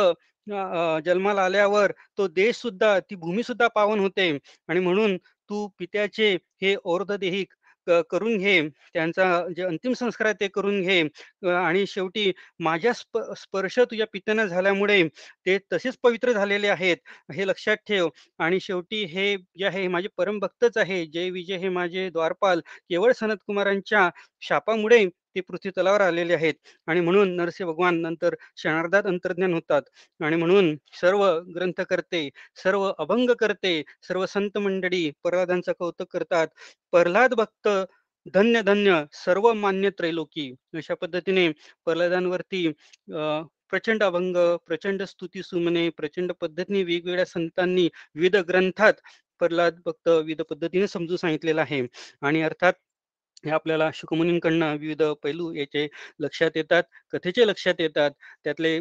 जन्माला 1.06 1.44
आल्यावर 1.46 1.92
तो 2.18 2.28
देश 2.28 2.56
सुद्धा 2.56 3.00
ती 3.02 3.16
भूमी 3.16 3.44
सुद्धा 3.44 3.68
पावन 3.76 4.00
होते. 4.00 4.30
आणि 4.70 4.80
म्हणून 4.80 5.18
तू 5.50 5.68
पित्याचे 5.80 6.34
हे 6.62 6.76
देहिक 7.18 7.54
करून 8.10 8.38
घे 8.38 8.60
त्यांचा 8.94 9.26
जे 9.56 9.64
अंतिम 9.64 9.94
संस्कार 9.94 10.28
आहे 10.28 10.36
ते 10.40 10.48
करून 10.50 10.82
घे. 10.82 11.02
आणि 11.56 11.86
शेवटी 11.88 12.32
माझ्या 12.60 12.94
स्प 12.94 13.18
स्पर्श 13.38 13.80
तुझ्या 13.82 14.06
पित्यानं 14.14 14.46
झाल्यामुळे 14.48 15.02
ते 15.46 15.58
तसेच 15.74 15.98
पवित्र 16.04 16.32
झालेले 16.34 16.68
आहेत 16.70 16.98
हे 17.34 17.48
लक्षात 17.48 17.78
ठेव. 17.88 18.10
आणि 18.40 18.60
शेवटी 18.62 19.04
हे 19.08 19.36
जे 19.38 19.66
आहे 19.66 19.88
माझे 19.90 20.08
परमभक्तच 20.18 20.78
आहे. 20.78 21.06
जय 21.08 21.30
विजय 21.32 21.58
हे 21.58 21.70
माझे 21.72 22.10
द्वारपाल 22.10 22.60
केवळ 22.90 23.12
सनत 23.14 23.38
कुमारांच्या 23.48 24.10
शापामुळे 24.44 25.06
ते 25.36 25.42
पृथ्वी 25.42 25.72
तलावर 25.78 26.02
आलेले 26.02 26.34
आहेत. 26.34 26.54
आणि 26.88 27.00
म्हणून 27.02 27.36
नरसिंह 27.36 27.70
भगवान 27.72 28.00
नंतर 28.02 28.36
क्षणार्धात 28.36 29.06
अंतर्ज्ञान 29.06 29.54
होतात. 29.54 29.82
आणि 30.20 30.36
म्हणून 30.36 30.76
सर्व 31.02 31.26
ग्रंथ 31.56 31.82
करते 31.90 32.30
सर्व 32.64 32.92
अभंग 33.00 33.30
करते 33.40 33.82
सर्व 34.08 34.26
संत 34.28 34.58
मंडळी 34.58 35.10
प्रल्हादांचं 35.24 35.72
कौतुक 35.80 36.12
करतात. 36.14 36.48
प्रल्हाद 36.94 37.34
भक्त 37.36 37.68
धन्य 38.34 38.62
धन्य 38.64 39.04
सर्व 39.16 39.52
मान्य 39.54 39.90
त्रैलोकी. 39.98 40.52
अशा 40.76 40.94
पद्धतीने 41.02 41.50
प्रल्हादांवरती 41.86 42.68
प्रचंड 43.72 44.04
अभंग 44.04 44.36
प्रचंड 44.68 45.04
स्तुती 45.04 45.42
सुमने 45.44 45.88
प्रचंड 45.98 46.32
पद्धतीने 46.42 46.84
वेगवेगळ्या 46.84 47.26
संतांनी 47.26 47.88
विविध 48.16 48.36
ग्रंथात 48.50 48.94
प्रल्हाद 49.42 49.80
भक्त 49.86 50.08
विविध 50.10 50.42
पद्धतीने 50.50 50.88
समजून 50.88 51.18
सांगितलेला 51.18 51.62
आहे. 51.62 51.82
आणि 52.22 52.42
अर्थात 52.42 52.74
हे 53.44 53.52
आपल्याला 53.52 53.90
शुकमुनींकडनं 53.94 54.76
विविध 54.80 55.02
पैलू 55.24 55.52
याचे 55.54 55.88
लक्षात 56.20 56.52
येतात 56.56 56.84
कथेचे 57.14 57.48
लक्षात 57.48 57.80
येतात. 57.80 58.12
त्यातले 58.44 58.80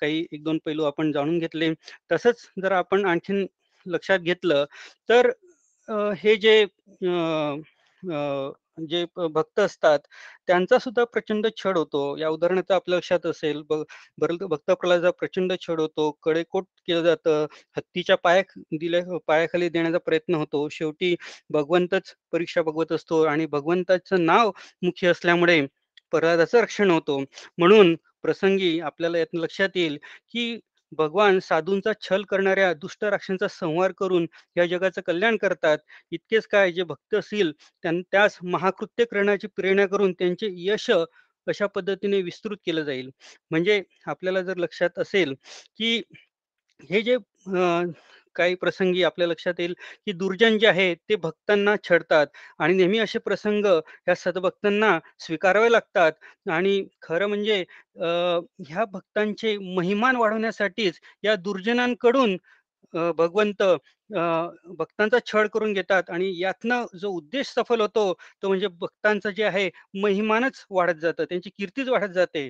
काही 0.00 0.24
एक 0.32 0.42
दोन 0.44 0.58
पैलू 0.64 0.84
आपण 0.84 1.12
जाणून 1.12 1.38
घेतले. 1.38 1.72
तसंच 2.12 2.46
जर 2.62 2.72
आपण 2.72 3.04
आणखीन 3.06 3.46
लक्षात 3.86 4.18
घेतलं 4.20 4.64
तर 5.08 5.30
हे 6.18 6.36
जे 6.36 6.64
जे 8.78 9.04
भक्त 9.28 9.60
असतात 9.60 9.98
त्यांचा 10.48 10.78
सुद्धा 10.78 11.04
प्रचंड 11.06 11.46
छळ 11.56 11.76
होतो. 11.76 12.16
या 12.18 12.28
उदाहरणार्थ 12.30 12.72
आपल्या 12.72 12.96
लक्षात 12.98 13.26
असेल 13.26 13.62
भक्त 13.68 14.70
प्रल्हादचा 14.72 15.10
प्रचंड 15.12 15.52
छळ 15.60 15.80
होतो. 15.80 16.10
कडेकोट 16.22 16.64
केलं 16.88 17.02
जातं. 17.02 17.46
हत्तीच्या 17.76 18.16
पाया 18.18 18.42
दिल्या 18.72 19.18
पायाखाली 19.26 19.68
देण्याचा 19.68 19.98
प्रयत्न 20.00 20.34
होतो. 20.34 20.68
शेवटी 20.70 21.14
भगवंतच 21.50 22.14
परीक्षा 22.32 22.62
बघवत 22.62 22.92
असतो 22.92 23.22
आणि 23.24 23.46
भगवंताचं 23.48 24.24
नाव 24.26 24.50
मुख्य 24.82 25.08
असल्यामुळे 25.08 25.60
प्रल्हादाचं 26.12 26.60
रक्षण 26.60 26.90
होतो. 26.90 27.18
म्हणून 27.58 27.94
प्रसंगी 28.22 28.78
आपल्याला 28.80 29.18
यातून 29.18 29.40
लक्षात 29.40 29.76
येईल 29.76 29.98
की 30.30 30.58
भगवान 30.98 31.38
साधूंचा 31.40 31.92
छल 32.00 32.22
करणाऱ्या 32.28 32.72
दुष्ट 32.74 33.04
राक्षांचा 33.04 33.48
संहार 33.50 33.92
करून 33.98 34.26
या 34.56 34.66
जगाचं 34.66 35.00
कल्याण 35.06 35.36
करतात. 35.36 35.78
इतकेच 36.12 36.46
काय 36.46 36.72
जे 36.72 36.82
भक्त 36.84 37.14
असतील 37.14 37.52
त्यां 37.84 38.00
त्यास 38.02 38.38
महाकृत्य 38.44 39.04
करण्याची 39.04 39.46
प्रेरणा 39.56 39.86
करून 39.86 40.12
त्यांचे 40.12 40.48
यश 40.58 40.90
अशा 41.46 41.66
पद्धतीने 41.66 42.20
विस्तृत 42.22 42.56
केलं 42.66 42.82
जाईल. 42.82 43.10
म्हणजे 43.50 43.82
आपल्याला 44.06 44.42
जर 44.42 44.56
लक्षात 44.58 44.98
असेल 44.98 45.34
की 45.78 46.00
हे 46.90 47.02
जे 47.02 47.16
काही 48.36 48.54
प्रसंगी 48.54 49.02
आपल्या 49.02 49.26
लक्षात 49.28 49.60
येईल 49.60 49.74
की 50.06 50.12
दुर्जन 50.14 50.58
जे 50.58 50.66
आहे 50.66 50.94
ते 51.08 51.16
भक्तांना 51.16 51.74
छडतात 51.84 52.26
आणि 52.58 52.74
नेहमी 52.74 52.98
असे 52.98 53.18
प्रसंग 53.20 53.66
या 54.08 54.14
सदभक्तांना 54.16 54.98
स्वीकारावे 55.18 55.72
लागतात. 55.72 56.12
आणि 56.50 56.84
खरं 57.02 57.26
म्हणजे 57.26 57.64
ह्या 57.96 58.84
भक्तांचे 58.84 59.56
महिमान 59.74 60.16
वाढवण्यासाठीच 60.16 61.00
या 61.24 61.34
दुर्जनांकडून 61.36 62.36
भगवंत 62.92 63.62
भक्तांचा 64.78 65.18
छळ 65.26 65.46
करून 65.48 65.72
घेतात 65.72 66.10
आणि 66.10 66.32
यातनं 66.38 66.84
जो 66.94 67.08
उद्देश 67.10 67.48
सफल 67.48 67.80
होतो 67.80 68.12
तो 68.42 68.48
म्हणजे 68.48 68.66
भक्तांचं 68.70 69.30
जे 69.30 69.44
आहे 69.44 69.68
महिमानच 69.94 70.64
वाढत 70.70 71.00
जातं 71.00 71.24
त्यांची 71.24 71.50
कीर्तीच 71.50 71.88
वाढत 71.88 72.12
जाते. 72.14 72.48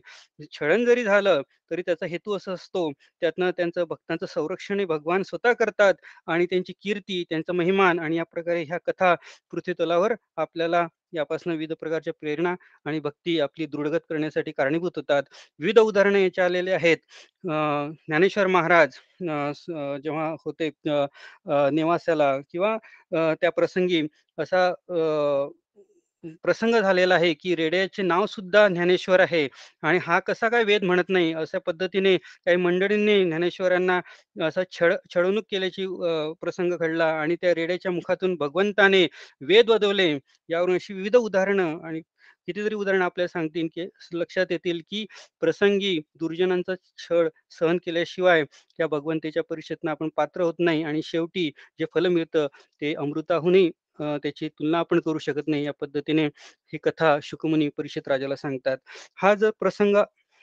छळण 0.53 0.85
जरी 0.85 1.05
झालं 1.05 1.43
तरी 1.71 1.83
त्याचा 1.83 2.07
हेतू 2.07 2.37
असा 2.37 2.53
असतो 2.53 2.91
त्यातनं 3.23 3.50
त्यांचं 3.50 3.85
भक्तांचं 3.88 4.26
संरक्षण 4.26 4.85
भगवान 4.87 5.23
स्वतः 5.23 5.53
करतात 5.55 5.95
आणि 6.26 6.47
त्यांची 6.47 6.73
कीर्ती 6.75 7.23
त्यांचा 7.31 7.53
महिमान 7.53 7.99
आणि 7.99 8.17
या 8.17 8.25
प्रकारे 8.25 8.62
ह्या 8.64 8.79
कथा 8.87 9.14
पृथ्वीतलावर 9.53 10.14
आपल्याला 10.37 10.87
यापासून 11.14 11.52
विविध 11.52 11.73
प्रकारच्या 11.80 12.12
प्रेरणा 12.21 12.54
आणि 12.85 13.00
भक्ती 13.00 13.38
आपली 13.40 13.66
दृढगत 13.66 14.00
करण्यासाठी 14.09 14.52
कारणीभूत 14.52 14.92
होतात. 14.97 15.23
विविध 15.61 15.78
उदाहरणे 15.78 16.23
याच्या 16.23 16.44
आलेले 16.44 16.73
आहेत. 16.73 16.97
ज्ञानेश्वर 17.44 18.47
महाराज 18.47 18.99
जेव्हा 20.02 20.28
होते 20.44 20.71
नेवास्याला 21.73 22.37
किंवा 22.52 22.76
त्या 23.12 23.50
प्रसंगी 23.50 24.02
असा 24.38 24.68
प्रसंग 26.45 26.75
झालेला 26.76 27.14
आहे 27.14 27.33
की 27.35 27.54
रेड्याचे 27.57 28.02
नाव 28.02 28.25
सुद्धा 28.26 28.66
ज्ञानेश्वर 28.69 29.21
आहे. 29.21 29.47
आणि 29.83 29.99
हा 30.02 30.19
कसा 30.21 30.49
काय 30.49 30.64
वेद 30.64 30.85
म्हणत 30.85 31.09
नाही? 31.09 31.33
अशा 31.35 31.59
पद्धतीने 31.66 32.16
काही 32.16 32.57
मंडळींनी 32.59 33.23
ज्ञानेश्वरांना 33.25 34.00
असा 34.38 34.62
छळ 34.73 34.95
छळवणूक 35.14 35.45
केल्याची 35.50 35.87
प्रसंग 36.40 36.73
घडला 36.75 37.07
आणि 37.12 37.37
त्या 37.43 37.54
रेड्याच्या 37.54 37.93
मुखातून 37.93 38.35
भगवंताने 38.37 39.07
वेद 39.43 39.71
वदवले. 39.71 40.12
यावरून 40.50 40.75
अशी 40.75 40.95
विविध 40.95 41.16
उदाहरणं 41.16 41.78
आणि 41.87 42.00
कितीतरी 42.49 42.75
उदाहरणं 42.75 43.04
आपल्याला 43.04 43.28
सांगतील 43.28 43.69
की 43.75 43.87
लक्षात 44.14 44.47
येतील 44.50 44.81
की 44.90 45.04
प्रसंगी 45.43 45.99
दुर्जनांचा 46.21 46.75
छळ 46.99 47.28
सहन 47.50 47.76
केल्याशिवाय 47.85 48.45
त्या 48.78 48.87
भगवंतेच्या 48.88 49.43
परिषदेनं 49.45 49.90
आपण 49.90 50.09
पात्र 50.16 50.43
होत 50.43 50.54
नाही 50.59 50.83
आणि 50.85 51.00
शेवटी 51.04 51.50
जे 51.78 51.85
फल 51.95 52.07
मिळतं 52.09 52.47
ते 52.83 52.95
अमृताहूनही 52.97 53.71
त्याची 53.99 54.49
तुलना 54.51 54.79
आपण 54.79 55.01
करू 55.01 55.19
शकत 55.19 55.49
नाही 55.49 55.65
या 55.65 55.73
पद्धतीने 55.81 56.27
ही 56.73 56.79
कथा 56.85 57.17
शुकमुनी 57.23 57.69
परिषद 57.79 58.09
राजाला 58.09 58.37
सांगतात. 58.37 58.79
हा 59.19 59.35
जर 59.35 59.51
प्रसंग 59.61 59.97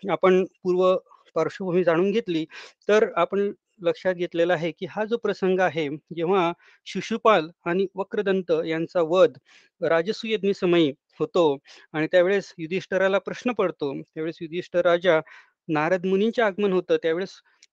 आपण 0.03 0.43
पूर्व 0.63 0.95
पार्श्वभूमी 1.35 1.83
जाणून 1.83 2.11
घेतली 2.11 2.45
तर 2.87 3.07
आपण 3.17 3.51
लक्षात 3.81 4.13
घेतलेला 4.15 4.53
आहे 4.53 4.71
की 4.71 4.85
हा 4.89 5.03
जो 5.05 5.17
प्रसंग 5.17 5.59
आहे 5.59 5.87
जेव्हा 6.15 6.51
शिशुपाल 6.87 7.47
आणि 7.65 7.85
वक्रदंत 7.95 8.51
यांचा 8.65 9.01
वध 9.03 9.37
राजसूयज्ञ 9.81 10.51
समयी 10.53 10.91
होतो 11.19 11.45
आणि 11.93 12.07
त्यावेळेस 12.11 12.53
युधिष्ठराला 12.57 13.17
प्रश्न 13.19 13.51
पडतो 13.51 13.93
त्यावेळेस 13.95 14.37
युधिष्ठर 14.41 14.85
राजा 14.85 15.19
नारद 15.67 16.05
मुनींचे 16.05 16.41
आगमन 16.41 16.73
होतं 16.73 16.97
त्यावेळेस 17.03 17.31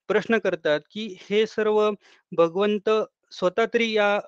प्रश्न 0.09 0.39
करतात 0.39 0.81
की 0.93 1.07
हे 1.23 1.45
सर्व 1.47 1.89
भगवंत 2.33 2.91
स्वतः 3.33 3.65
तरी 3.75 3.93
या 3.93 4.19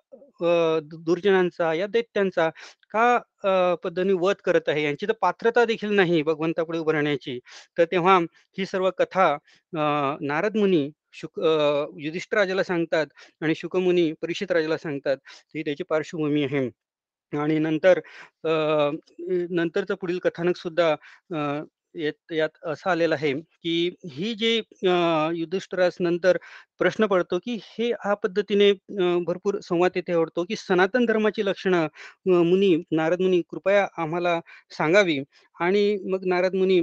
दुर्जनांचा 0.42 1.72
या 1.74 1.86
दैत्यांचा 1.88 2.48
का 2.90 3.74
पद्धतीने 3.84 4.12
वध 4.20 4.36
करत 4.44 4.68
आहे? 4.68 4.82
यांची 4.84 5.06
तर 5.06 5.12
पात्रता 5.22 5.64
देखील 5.66 5.94
नाही 5.96 6.22
भगवंतापुढे 6.22 6.78
उभं 6.78 6.92
राहण्याची. 6.92 7.38
तर 7.78 7.84
तेव्हा 7.92 8.18
ही 8.58 8.66
सर्व 8.66 8.90
कथा 8.98 9.36
नारद 10.22 10.56
मुनी 10.56 10.88
शुक 11.14 11.40
युधिष्ठ 11.98 12.34
राजाला 12.34 12.62
सांगतात 12.64 13.06
आणि 13.42 13.54
शुकमुनी 13.56 14.12
परीक्षित 14.22 14.52
राजाला 14.52 14.76
सांगतात 14.78 15.16
ही 15.54 15.62
त्याची 15.62 15.84
पार्श्वभूमी 15.84 16.44
आहे. 16.44 16.68
आणि 17.32 17.58
नंतर 17.60 17.98
नंतरचं 19.50 19.94
पुढील 19.96 20.18
कथानक 20.20 20.56
सुद्धा 20.56 20.94
यात 21.94 22.32
यात 22.32 22.58
असं 22.64 22.90
आलेलं 22.90 23.14
आहे 23.14 23.32
की 23.34 23.90
ही 24.12 24.32
जे 24.34 24.54
युधिष्ठिरास 25.36 25.96
नंतर 26.00 26.36
प्रश्न 26.80 27.06
पडतो 27.06 27.38
की 27.44 27.54
हे 27.62 27.88
ह्या 27.94 28.14
पद्धतीने 28.22 28.70
भरपूर 29.26 29.58
संवाद 29.62 29.96
येथे 29.96 30.12
आवडतो 30.12 30.44
की 30.44 30.56
सनातन 30.56 31.04
धर्माची 31.06 31.44
लक्षणं 31.46 31.86
मुनी 32.44 32.74
नारद 32.92 33.20
मुनी 33.22 33.40
कृपया 33.50 33.86
आम्हाला 34.02 34.38
सांगावी. 34.78 35.18
आणि 35.56 35.96
मग 36.10 36.24
नारद 36.26 36.54
मुनी 36.54 36.76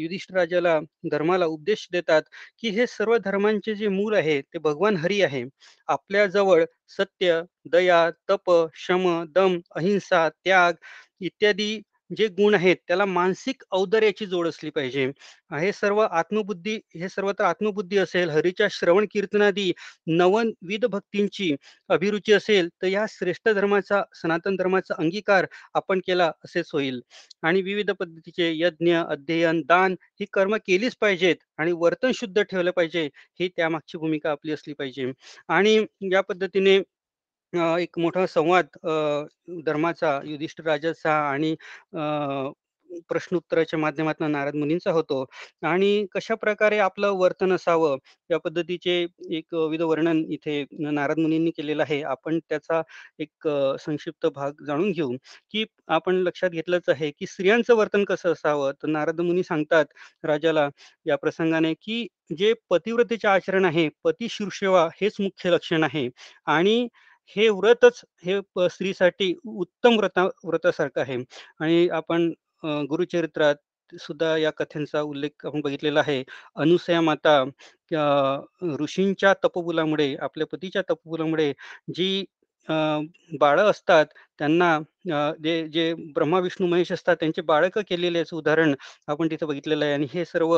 युधिष्ठराजाला 0.00 0.78
धर्माला 1.12 1.46
उपदेश 1.46 1.86
देतात 1.92 2.22
की 2.60 2.68
हे 2.70 2.86
सर्व 2.88 3.16
धर्मांचे 3.24 3.74
जे 3.74 3.88
मूल 3.88 4.14
आहे 4.14 4.40
ते 4.42 4.58
भगवान 4.58 4.96
हरी 4.96 5.20
आहे. 5.22 5.44
आपल्या 5.88 6.26
जवळ 6.26 6.64
सत्य 6.98 7.40
दया 7.72 8.08
तप 8.30 8.50
शम 8.76 9.06
दम 9.34 9.58
अहिंसा 9.76 10.28
त्याग 10.30 10.74
इत्यादी 11.20 11.80
जे 12.10 12.26
गुण 12.30 12.54
आहेत 12.54 12.76
त्याला 12.88 13.04
मानसिक 13.04 13.62
औदर्याची 13.72 14.26
जोड 14.26 14.46
असली 14.48 14.70
पाहिजे. 14.70 15.04
हे 15.52 15.72
सर्व 15.72 16.00
आत्मबुद्धी 16.00 16.74
हे 16.94 17.08
सर्व 17.08 17.30
तर 17.32 17.44
आत्मबुद्धी 17.44 17.98
असेल 17.98 18.30
हरीच्या 18.30 18.66
श्रवण 18.70 19.06
कीर्तनादी 19.10 19.72
नवनविध 20.08 20.84
भक्तींची 20.86 21.54
अभिरुची 21.90 22.32
असेल 22.32 22.68
तर 22.82 22.86
या 22.86 23.04
श्रेष्ठ 23.10 23.48
धर्माचा 23.50 24.02
सनातन 24.14 24.56
धर्माचा 24.56 24.94
अंगीकार 24.98 25.46
आपण 25.74 26.00
केला 26.06 26.30
असेच 26.44 26.70
होईल. 26.72 27.00
आणि 27.42 27.62
विविध 27.62 27.90
पद्धतीचे 27.92 28.52
यज्ञ 28.56 28.94
अध्ययन 29.00 29.60
दान 29.66 29.94
ही 30.20 30.26
कर्म 30.32 30.56
केलीच 30.58 30.96
पाहिजेत 30.96 31.36
आणि 31.58 31.72
वर्तन 31.74 32.10
शुद्ध 32.14 32.40
ठेवलं 32.42 32.70
पाहिजे 32.70 33.04
ही 33.40 33.48
त्यामागची 33.48 33.98
भूमिका 33.98 34.30
आपली 34.30 34.52
असली 34.52 34.74
पाहिजे. 34.74 35.12
आणि 35.48 35.76
या 36.12 36.20
पद्धतीने 36.22 36.78
एक 37.52 37.98
मोठा 37.98 38.24
संवाद 38.28 38.66
धर्माचा 39.66 40.20
युधिष्ठिर 40.24 40.66
राजाचा 40.66 41.12
आणि 41.20 41.54
प्रश्नोत्तराच्या 43.08 43.78
माध्यमातून 43.78 44.30
नारद 44.32 44.54
मुनींचा 44.56 44.90
होतो. 44.92 45.24
आणि 45.62 46.06
कशा 46.12 46.34
प्रकारे 46.36 46.78
आपलं 46.80 47.10
वर्तन 47.18 47.52
असावं 47.52 47.96
या 48.30 48.38
पद्धतीचे 48.38 48.96
एक 49.30 49.54
विविध 49.54 49.82
वर्णन 49.82 50.22
इथे 50.30 50.64
नारद 50.82 51.18
मुनींनी 51.18 51.50
केलेलं 51.56 51.82
आहे. 51.82 52.00
आपण 52.04 52.38
त्याचा 52.40 52.80
एक 53.18 53.48
संक्षिप्त 53.80 54.26
भाग 54.34 54.64
जाणून 54.66 54.90
घेऊ 54.92 55.12
की 55.52 55.64
आपण 55.88 56.16
लक्षात 56.22 56.50
घेतलंच 56.50 56.88
आहे 56.88 57.10
की 57.10 57.26
स्त्रियांचं 57.26 57.74
वर्तन 57.76 58.04
कसं 58.04 58.32
असावं? 58.32 58.72
तर 58.74 58.88
नारद 58.88 59.20
मुनी 59.20 59.42
सांगतात 59.42 59.84
राजाला 60.24 60.68
या 61.06 61.16
प्रसंगाने 61.18 61.74
की 61.76 62.06
जे 62.38 62.52
पतिव्रतेचे 62.70 63.28
आचरण 63.28 63.64
आहे 63.64 63.88
पती 64.04 64.26
शीर्षेवा 64.30 64.88
हेच 65.00 65.16
मुख्य 65.20 65.50
लक्षण 65.50 65.84
आहे. 65.84 66.08
आणि 66.46 66.88
हे 67.36 67.48
व्रतच 67.50 68.00
हे 68.24 68.40
स्त्रीसाठी 68.70 69.34
उत्तम 69.46 69.96
व्रता 69.96 70.24
व्रतासारखं 70.44 71.00
आहे. 71.00 71.16
आणि 71.60 71.88
आपण 71.92 72.30
गुरुचरित्रात 72.90 73.56
सुद्धा 73.92 74.36
या 74.36 74.50
कथेंचा 74.52 75.00
उल्लेख 75.02 75.46
आपण 75.46 75.60
बघितलेला 75.60 76.00
आहे. 76.00 76.22
अनुसया 76.56 77.00
माता 77.00 77.42
ऋषींच्या 78.80 79.32
तपबुलामुळे 79.44 80.14
आपल्या 80.20 80.46
पतीच्या 80.46 80.82
तपबुलामुळे 80.90 81.52
जी 81.94 82.24
बाळं 82.68 83.70
असतात 83.70 84.06
त्यांना 84.38 84.78
जे 85.42 85.52
जे 85.68 85.92
ब्रह्मा 86.14 86.38
विष्णू 86.40 86.66
महेश 86.66 86.92
असतात 86.92 87.16
त्यांचे 87.16 87.42
बाळकं 87.42 87.82
केलेले 87.88 88.22
उदाहरण 88.32 88.74
आपण 89.08 89.28
तिथे 89.30 89.46
बघितलेलं 89.46 89.84
आहे. 89.84 89.94
आणि 89.94 90.06
हे 90.14 90.24
सर्व 90.24 90.54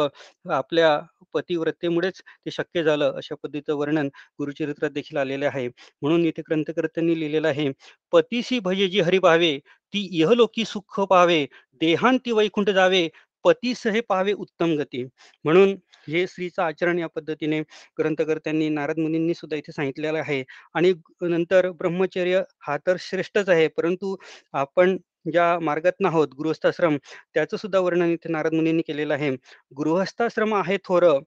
आपल्या 0.51 0.99
पतिव्रतेमुळेच 1.35 2.21
ते 2.21 2.51
शक्य 2.51 2.83
झालं 2.85 3.13
अशा 3.17 3.35
पद्धतीचं 3.43 3.75
वर्णन 3.77 4.09
गुरुचरित्रात 4.39 4.91
देखील 4.93 5.17
आलेले 5.19 5.47
आहे. 5.47 5.67
म्हणून 6.03 6.25
इथे 6.27 6.43
ग्रंथकर्त्यांनी 6.43 7.19
लिहिलेलं 7.21 7.49
आहे 7.49 7.69
पतीशी 8.13 8.59
भजे 8.61 8.89
जी 8.89 9.01
हरी 9.03 9.19
पाहावे 9.21 9.59
ती 9.95 10.09
इहलोकी 10.21 10.65
सुख 10.67 11.01
पाहावे 11.03 11.45
देहांती 11.81 12.33
वैकुंठ 12.33 12.71
जावे 12.71 13.09
पतीस 13.45 13.87
हे 13.87 14.01
पाहावे 14.03 14.33
उत्तम 14.35 14.75
गती. 14.79 15.05
म्हणून 15.45 15.75
हे 16.09 16.27
स्त्रीचं 16.27 16.63
आचरण 16.63 16.99
या 16.99 17.07
पद्धतीने 17.09 17.61
ग्रंथकर्त्यांनी 17.99 18.69
नारद 18.69 18.99
मुनींनी 18.99 19.35
सुद्धा 19.35 19.57
इथे 19.57 19.73
सांगितलेलं 19.73 20.19
आहे. 20.19 20.43
आणि 20.75 20.93
नंतर 21.23 21.71
ब्रह्मचर्य 21.73 22.43
हा 22.61 22.77
तर 22.87 22.97
श्रेष्ठच 23.01 23.49
आहे 23.49 23.67
परंतु 23.69 24.17
आपण 24.55 24.97
ज्या 25.33 25.59
मार्गात 25.61 26.05
आहोत 26.07 26.29
गृहस्थाश्रम 26.39 26.97
त्याचं 27.35 27.57
सुद्धा 27.57 27.79
वर्णन 27.79 28.11
इथे 28.11 28.33
नारद 28.33 28.55
मुनींनी 28.55 28.83
केलेलं 28.83 29.15
आहे. 29.15 29.31
गृहस्थाश्रम 29.77 30.55
आहे 30.55 30.77
थोरं 30.85 31.19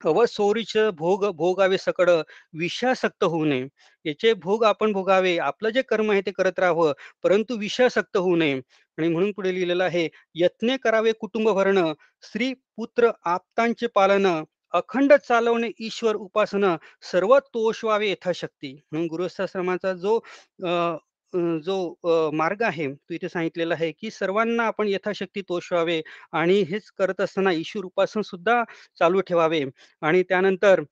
अवसोरीच 0.00 0.76
भोग 0.98 1.24
भोगावे 1.36 1.78
सकड 1.78 2.10
विषासक्त 2.54 3.24
होऊ 3.24 3.44
नये. 3.44 3.66
याचे 4.04 4.32
भोग 4.36 4.64
आपण 4.64 4.92
भोगावे 4.92 5.36
आपलं 5.40 5.70
जे 5.70 5.82
कर्म 5.82 6.10
आहे 6.10 6.20
ते 6.26 6.30
करत 6.32 6.58
राहावं 6.58 6.92
परंतु 7.24 7.56
विषासक्त 7.58 8.16
होऊ 8.16 8.36
नये. 8.36 8.60
आणि 8.98 9.08
म्हणून 9.08 9.32
पुढे 9.32 9.54
लिहिलेलं 9.54 9.84
आहे 9.84 10.08
यत्ने 10.34 10.76
करावे 10.76 11.12
कुटुंब 11.20 11.48
भरणं 11.50 11.92
स्त्री 12.24 12.52
पुत्र 12.76 13.10
आपतांचे 13.26 13.86
पालन 13.94 14.26
अखंड 14.74 15.12
चालवणे 15.28 15.70
ईश्वर 15.80 16.16
उपासना 16.16 16.76
सर्व 17.02 17.38
तोष 17.54 17.84
व्हावे 17.84 18.10
यथाशक्ती. 18.10 18.72
म्हणून 18.92 19.06
गृहस्थाश्रमाचा 19.08 19.92
जो 19.94 20.18
जो 21.34 22.30
मार्ग 22.34 22.62
आहे 22.62 22.86
तो 22.92 23.14
इथे 23.14 23.28
सांगितलेला 23.28 23.74
आहे 23.74 23.90
की 23.92 24.10
सर्वांना 24.10 24.64
आपण 24.66 24.88
यथाशक्ती 24.88 25.42
तोष 25.48 25.72
व्हावे 25.72 26.00
आणि 26.32 26.60
हेच 26.70 26.90
करत 26.98 27.20
असताना 27.20 27.52
ईश्वर 27.52 27.84
उपासन 27.84 28.22
सुद्धा 28.22 28.62
चालू 29.00 29.20
ठेवावे. 29.28 29.64
आणि 30.02 30.22
त्यानंतर 30.28 30.82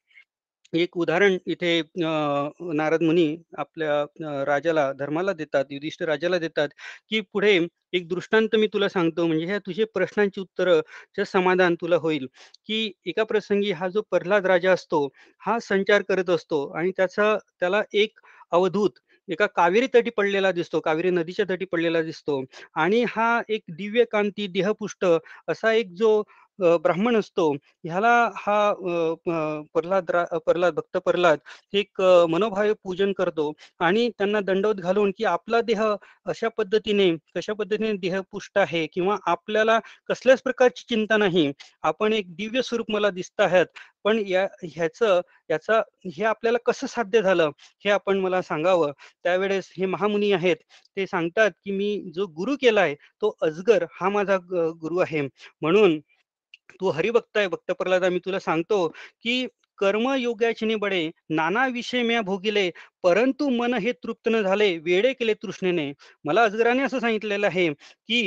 एक 0.73 0.97
उदाहरण 0.99 1.37
इथे 1.47 1.81
नारद 1.97 3.03
मुनी 3.03 3.37
आपल्या 3.59 4.45
राजाला 4.47 4.91
धर्माला 4.99 5.33
देतात 5.33 5.65
युधिष्ठ 5.71 6.03
राजाला 6.03 6.39
देतात 6.39 6.69
की 7.11 7.21
पुढे 7.33 7.59
एक 7.95 8.09
दृष्टांत 8.09 8.57
मी 8.57 8.67
तुला 8.73 8.89
सांगतो. 8.89 9.27
म्हणजे 9.27 9.47
ह्या 9.47 9.59
तुझे 9.67 9.85
प्रश्नांची 9.95 10.41
उत्तर 10.41 11.25
समाधान 11.27 11.75
तुला 11.81 11.97
होईल 11.99 12.27
की 12.67 12.91
एका 13.07 13.25
प्रसंगी 13.25 13.71
हा 13.73 13.89
जो 13.89 14.03
प्रल्हाद 14.11 14.47
राजा 14.47 14.73
असतो 14.73 15.07
हा 15.43 15.59
संचार 15.63 16.03
करत 16.09 16.31
असतो 16.31 16.65
आणि 16.71 16.91
त्याचा 16.97 17.37
त्याला 17.61 17.83
एक 17.95 18.19
अवधूत 18.53 18.99
एका 19.29 19.47
कावेरी 19.47 19.87
तटी 19.95 20.11
पडलेला 20.11 20.53
दिसतो 20.53 20.81
कावेरी 20.81 21.11
नदीच्या 21.11 21.45
तटी 21.51 21.65
पडलेला 21.65 22.03
दिसतो. 22.03 22.43
आणि 22.75 23.05
हा 23.09 23.41
एक 23.49 23.63
दिव्य 23.71 24.05
कांती 24.13 24.47
देहपुष्ट 24.49 25.05
असा 25.49 25.73
एक 25.73 25.93
जो 25.95 26.23
ब्राह्मण 26.61 27.17
असतो. 27.17 27.51
ह्याला 27.85 28.13
हा 28.37 28.73
प्रल्हाद 29.75 30.11
प्रल्हाद 30.47 30.75
भक्त 30.75 30.97
प्रल्हाद 31.05 31.39
एक 31.75 32.01
मनोभावे 32.31 32.73
पूजन 32.85 33.13
करतो 33.19 33.53
आणि 33.81 34.09
त्यांना 34.19 34.41
दंडवत 34.41 34.81
घालून 34.81 35.11
की 35.19 35.25
आपला 35.27 35.61
देह 35.63 35.83
अशा 36.27 36.49
पद्धतीने 36.59 37.11
कशा 37.37 37.53
पद्धतीने 37.55 37.93
देह 38.01 38.21
पुष्ट 38.33 38.59
आहे 38.59 38.87
किंवा 38.93 39.17
आपल्याला 39.27 39.79
कसल्याच 40.09 40.43
प्रकारची 40.43 40.85
चिंता 40.89 41.17
नाही. 41.17 41.51
आपण 41.83 42.13
एक 42.13 42.35
दिव्य 42.37 42.63
स्वरूप 42.63 42.91
मला 42.93 43.11
दिसत 43.11 43.41
आहेत. 43.41 43.67
पण 44.05 44.19
या 44.27 44.47
ह्याचं 44.65 45.21
याचा 45.51 45.81
हे 46.15 46.25
आपल्याला 46.25 46.59
कसं 46.67 46.87
साध्य 46.87 47.21
झालं 47.23 47.51
हे 47.85 47.91
आपण 47.91 48.19
मला 48.21 48.41
सांगावं. 48.43 48.93
त्यावेळेस 49.25 49.71
हे 49.79 49.87
महामुनी 49.87 50.31
आहेत. 50.33 50.57
ते 50.97 51.07
सांगतात 51.07 51.51
की 51.65 51.71
मी 51.73 52.11
जो 52.15 52.27
गुरु 52.37 52.55
केलाय 52.61 52.95
तो 53.23 53.37
अजगर 53.43 53.85
हा 54.01 54.09
माझा 54.09 54.37
गुरु 54.81 54.99
आहे. 55.01 55.21
म्हणून 55.63 55.99
तू 56.81 56.91
हरिभक्त 56.91 57.39
आहे 57.39 57.49
भक्त 57.49 57.71
प्रल्हादा 57.73 58.09
मी 58.09 58.19
तुला 58.25 58.39
सांगतो 58.39 58.87
की 59.23 59.47
कर्म 59.79 60.09
योगाची 60.15 60.75
बडे 60.75 61.01
नाना 61.31 61.67
विषय 61.67 62.03
म्या 62.03 62.21
भोगिले 62.23 62.71
परंतु 63.03 63.49
मन 63.49 63.75
हे 63.75 63.93
तृप्त 64.03 64.29
न 64.29 64.43
झाले 64.43 64.77
वेडे 64.79 65.13
केले 65.13 65.35
तृष्णेने. 65.35 65.93
मला 66.25 66.43
अजगराने 66.45 66.83
असं 66.83 66.99
सांगितलेलं 66.99 67.47
आहे 67.47 67.69
की 68.09 68.23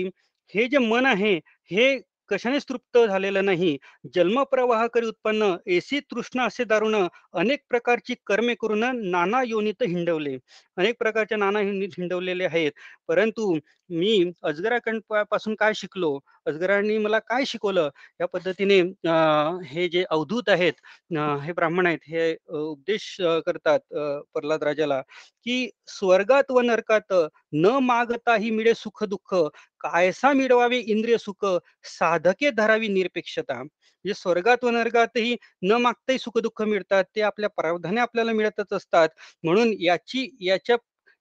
हे 0.54 0.68
जे 0.68 0.78
मन 0.78 1.06
आहे 1.06 1.36
हे 1.72 1.96
कशानेच 2.32 2.66
तृप्त 2.70 2.98
झालेलं 3.00 3.46
नाही? 3.46 3.78
जन्मप्रवाह 4.16 4.86
करी 4.94 5.06
उत्पन्न 5.08 5.56
एसी 5.76 6.00
तृष्ण 6.12 6.42
असे 6.42 6.64
दारुण 6.64 6.96
अनेक 7.34 7.60
प्रकारची 7.70 8.16
कर्मे 8.28 8.56
करून 8.62 8.84
नाना 9.10 9.42
योनीत 9.48 9.84
हिंडवले. 9.84 10.38
अनेक 10.78 10.96
प्रकारच्या 11.00 11.38
नाना 11.38 11.62
योनीत 11.62 11.90
हिंडवलेले 11.98 12.46
आहेत. 12.46 12.72
परंतु 13.08 13.54
मी 13.90 14.32
अजगराकडपासून 14.44 15.56
काय 15.60 15.74
शिकलो? 15.76 16.18
अजगरांनी 16.46 16.98
मला 16.98 17.20
काय 17.20 17.46
शिकवलं? 17.46 17.90
या 18.22 18.26
पद्धतीने 18.34 18.80
हे 19.68 19.88
जे 19.90 20.04
अवधूत 20.10 20.50
आहेत 20.50 20.74
हे 21.42 21.52
ब्राह्मण 21.54 21.88
आहेत 21.88 22.00
हे 22.10 22.34
उपदेश 22.50 23.16
करतात 23.46 23.80
प्रल्हाद 24.34 24.64
राजाला 24.64 25.02
की 25.46 25.70
स्वर्गात 25.90 26.52
व 26.52 26.62
नरकात 26.62 27.14
न 27.54 27.66
मागताही 27.84 28.50
मिळे 28.52 28.74
सुख 28.76 29.04
दुःख 29.06 29.34
कायसा 29.82 30.32
मिळवावे 30.34 30.78
इंद्रिय 30.80 31.18
सुख 31.18 31.46
साधके 31.90 32.50
धरावी 32.52 32.88
निरपेक्षता. 32.88 33.54
म्हणजे 33.54 34.14
स्वर्गात 34.14 34.64
व 34.64 34.70
नर्गातही 34.70 35.36
न 35.64 35.72
मागताही 35.82 36.20
सुख 36.20 36.38
दुःख 36.40 36.62
मिळतात 36.64 37.04
ते 37.16 37.22
आपल्या 37.22 37.50
प्रावधाने 37.52 38.02
आपल्याला 38.02 38.32
मिळतच 38.34 38.74
असतात. 38.74 39.10
म्हणून 39.44 39.74
याची 39.80 40.30
याच्या 40.42 40.76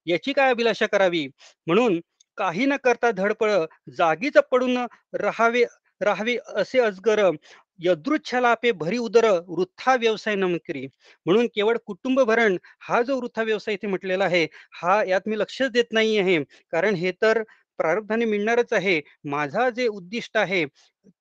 याची 0.06 0.32
काय 0.32 0.50
अभिलाषा 0.50 0.86
करावी? 0.86 1.26
म्हणून 1.66 2.00
काही 2.38 2.66
न 2.66 2.76
करता 2.84 3.10
धडपड 3.10 3.50
जागीच 3.96 4.36
पडून 4.52 4.76
राहावे 5.14 5.64
राहावे 6.00 6.36
असे 6.56 6.78
अजगर 6.80 7.20
यदृच्छलापे 7.80 8.72
भरी 8.74 8.98
उदर 8.98 9.26
वृथा 9.48 9.94
व्यवसाय 9.96 10.34
नमकरी 10.36 10.86
म्हणून 11.26 11.46
केवळ 11.54 11.76
कुटुंब 11.86 12.20
भरण 12.22 12.56
हा 12.80 13.00
जो 13.02 13.16
वृथा 13.16 13.42
व्यवसाय 13.42 13.74
इथे 13.74 13.86
म्हटलेला 13.86 14.24
आहे 14.24 14.46
हा 14.74 15.02
यात 15.04 15.28
मी 15.28 15.38
लक्षच 15.38 15.70
देत 15.70 15.92
नाही 15.92 16.16
आहे 16.18 16.38
कारण 16.72 16.94
हे 16.94 17.12
तर 17.22 17.42
प्रारब्धाने 17.78 18.24
मिळणारच 18.24 18.72
आहे. 18.72 19.00
माझा 19.24 19.68
जे 19.70 19.86
उद्दिष्ट 19.88 20.36
आहे 20.36 20.64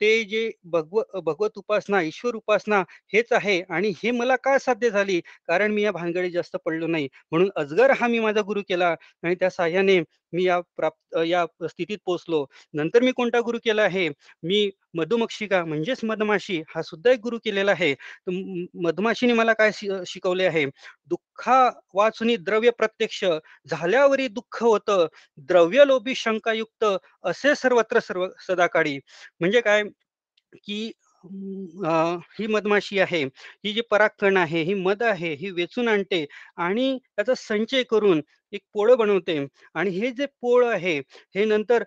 ते 0.02 0.24
जे 0.26 0.50
भगव 0.66 1.02
भगवत 1.22 1.58
उपासना 1.58 2.02
ईश्वर 2.02 2.36
उपासना 2.36 2.80
हेच 3.14 3.32
आहे 3.34 3.62
आणि 3.70 3.94
हे 4.04 4.12
मला 4.12 4.36
का 4.38 4.58
साध्य 4.60 4.90
झाली? 4.90 5.20
कारण 5.48 5.72
मी 5.72 5.84
या 5.84 5.92
भानगडी 5.92 6.30
जास्त 6.32 6.56
पडलो 6.66 6.88
नाही. 6.88 7.08
म्हणून 7.32 7.50
अजगर 7.56 7.92
हा 8.00 8.08
मी 8.08 8.20
माझा 8.20 8.42
गुरु 8.48 8.62
केला 8.70 8.90
आणि 9.24 9.36
त्या 9.36 9.50
साह्याने 9.50 10.00
मी 10.34 10.44
या 10.44 10.60
प्राप्त 10.78 11.18
या 11.28 11.46
स्थितीत 11.64 11.98
पोहोचलो. 12.06 12.46
नंतर 12.74 13.02
मी 13.04 13.12
कोणता 13.12 13.40
गुरु 13.42 13.58
केला 13.66 13.82
आहे? 13.84 14.08
मी 14.44 14.70
मधुमक्षिका 14.94 15.64
म्हणजेच 15.66 16.04
मधमाशी 16.04 16.62
हा 16.70 16.82
सुद्धा 16.82 17.12
एक 17.12 17.20
गुरु 17.20 17.38
केलेला 17.46 17.72
आहे. 17.72 17.94
मधमाशीने 18.84 19.34
मला 19.34 19.54
काय 19.54 19.72
शिकवले 20.08 20.46
आहे? 20.46 20.66
दुःखा 21.08 21.60
वाचून 21.94 22.30
द्रव्य 22.40 22.70
प्रत्यक्ष. 22.72 23.24
झाल्यावरही 23.70 24.28
दुःख 24.30 24.62
होतं. 24.64 25.06
द्रव्य 25.40 25.86
लोभी 25.86 26.16
शंकायुक्त. 26.16 26.86
असे 27.24 27.56
सर्वत्र 27.56 28.00
सर्व 28.02 28.28
सदाकाळी. 28.48 28.98
म्हणजे 29.42 29.62
काय? 29.62 29.84
की 30.58 30.92
ही 32.34 32.48
मधमाशी 32.48 33.00
आहे 33.00 33.24
ही 33.64 33.74
जी 33.74 33.82
परागकण 33.92 34.38
आहे 34.38 34.62
ही 34.64 34.74
मध 34.76 35.04
आहे 35.04 35.34
ही 35.36 35.50
वेचून 35.52 35.88
आणते 35.88 36.26
आणि 36.58 36.98
त्याचा 37.08 37.34
संचय 37.38 37.84
करून 37.86 38.22
एक 38.54 38.62
पोळं 38.74 38.98
बनवते 38.98 39.38
आणि 39.76 39.90
हे 39.92 40.12
जे 40.14 40.26
पोळ 40.42 40.66
आहे 40.68 40.98
हे 41.36 41.46
नंतर 41.46 41.84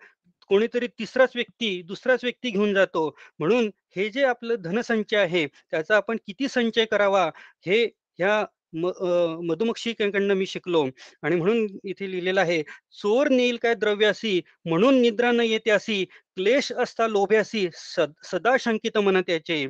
कोणीतरी 0.51 0.87
तिसराच 0.99 1.33
व्यक्ती 1.37 1.83
दुसराच 1.85 2.25
व्यक्ती 2.25 2.51
घेऊन 2.51 2.75
जातो. 2.75 3.09
म्हणून 3.38 3.71
हे 3.97 4.09
जे 4.11 4.25
आपलं 4.27 4.57
धनसंचय 4.62 5.16
आहे 5.18 5.47
त्याचा 5.71 5.97
आपण 5.97 6.16
किती 6.27 6.49
संचय 6.49 6.85
करावा? 6.87 7.27
हे 7.66 7.85
ह्या 8.18 8.45
मधुमक्षीकडनं 8.75 10.35
मी 10.35 10.47
शिकलो 10.47 10.85
आणि 11.23 11.37
म्हणून 11.37 11.67
इथे 11.85 12.11
लिहिलेलं 12.11 12.41
आहे 12.41 12.63
चोर 12.93 13.29
नेईल 13.29 13.57
काय 13.57 13.75
द्रव्यासी 13.75 14.41
म्हणून 14.65 15.01
निद्रा 15.01 15.33
न 15.33 15.41
येते 15.41 15.71
असी 15.71 16.05
क्लेश 16.37 16.71
असता 16.73 17.07
लोभ्यासी 17.09 17.66
सदा 18.25 18.57
शंकित 18.61 18.97
मन 18.99 19.21
त्याचे 19.21 19.66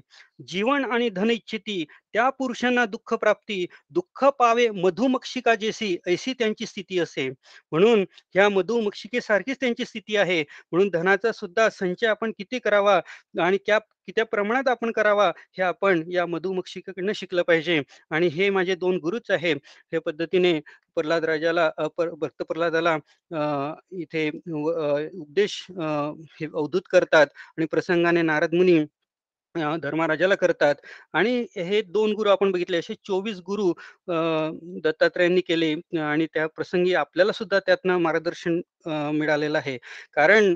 जीवन 0.48 0.85
आणि 0.85 1.09
धन 1.11 1.31
इच्छिती 1.31 1.85
त्या 2.14 2.29
पुरुषांना 2.31 2.85
दुःख 2.87 3.14
प्राप्ती 3.14 3.64
दुःख 3.90 4.25
पावे 4.38 4.68
मधुमक्षिका 4.75 5.55
जेसी 5.55 5.96
ऐशी 6.07 6.33
त्यांची 6.33 6.66
स्थिती 6.66 6.98
असे. 6.98 7.29
म्हणून 7.72 8.05
ह्या 8.35 8.48
मधुमक्षिकेसारखीच 8.48 9.61
त्यांची 9.61 9.85
स्थिती 9.85 10.16
आहे. 10.16 10.40
म्हणून 10.72 10.88
धनाचा 10.90 11.33
सुद्धा 11.33 11.68
संचय 11.70 12.07
आपण 12.07 12.33
किती 12.38 12.59
करावा 12.59 13.01
आणि 13.40 13.59
त्या 13.66 13.79
कित्या 14.07 14.25
प्रमाणात 14.25 14.68
आपण 14.68 14.90
करावा 14.92 15.31
हे 15.55 15.62
आपण 15.62 16.03
या 16.11 16.25
मधुमक्षिकेकडनं 16.27 17.12
शिकलं 17.14 17.42
पाहिजे. 17.42 17.81
आणि 18.11 18.27
हे 18.29 18.48
माझे 18.51 18.75
दोन 18.77 18.96
गुरुच 18.98 19.31
आहे. 19.31 19.53
हे 19.53 19.98
पद्धतीने 19.98 20.59
प्रल्हाद 20.96 21.24
राजाला 21.24 21.68
भक्त 21.98 22.42
प्रल्हादाला 22.48 22.96
इथे 24.02 24.28
उपदेश 24.52 25.66
हे 26.40 26.46
अवधूत 26.46 26.83
करतात 26.92 27.26
आणि 27.59 27.66
प्रसंगाने 27.70 28.22
नारद 28.22 28.55
मुनी 28.55 28.78
धर्मराजाला 29.83 30.35
करतात. 30.35 30.74
आणि 31.14 31.46
हे 31.57 31.81
दोन 31.83 32.12
गुरु 32.16 32.31
आपण 32.31 32.50
बघितले 32.52 32.78
असे 32.78 32.94
चोवीस 33.07 33.38
गुरु 33.46 33.72
दत्तात्रयांनी 34.85 35.40
केले 35.48 35.72
आणि 36.00 36.26
त्या 36.35 36.46
प्रसंगी 36.57 36.94
आपल्याला 36.94 37.33
सुद्धा 37.33 37.59
त्यातनं 37.66 37.98
मार्गदर्शन 38.00 38.61
मिळालेलं 39.14 39.59
आहे. 39.59 39.76
कारण 40.14 40.55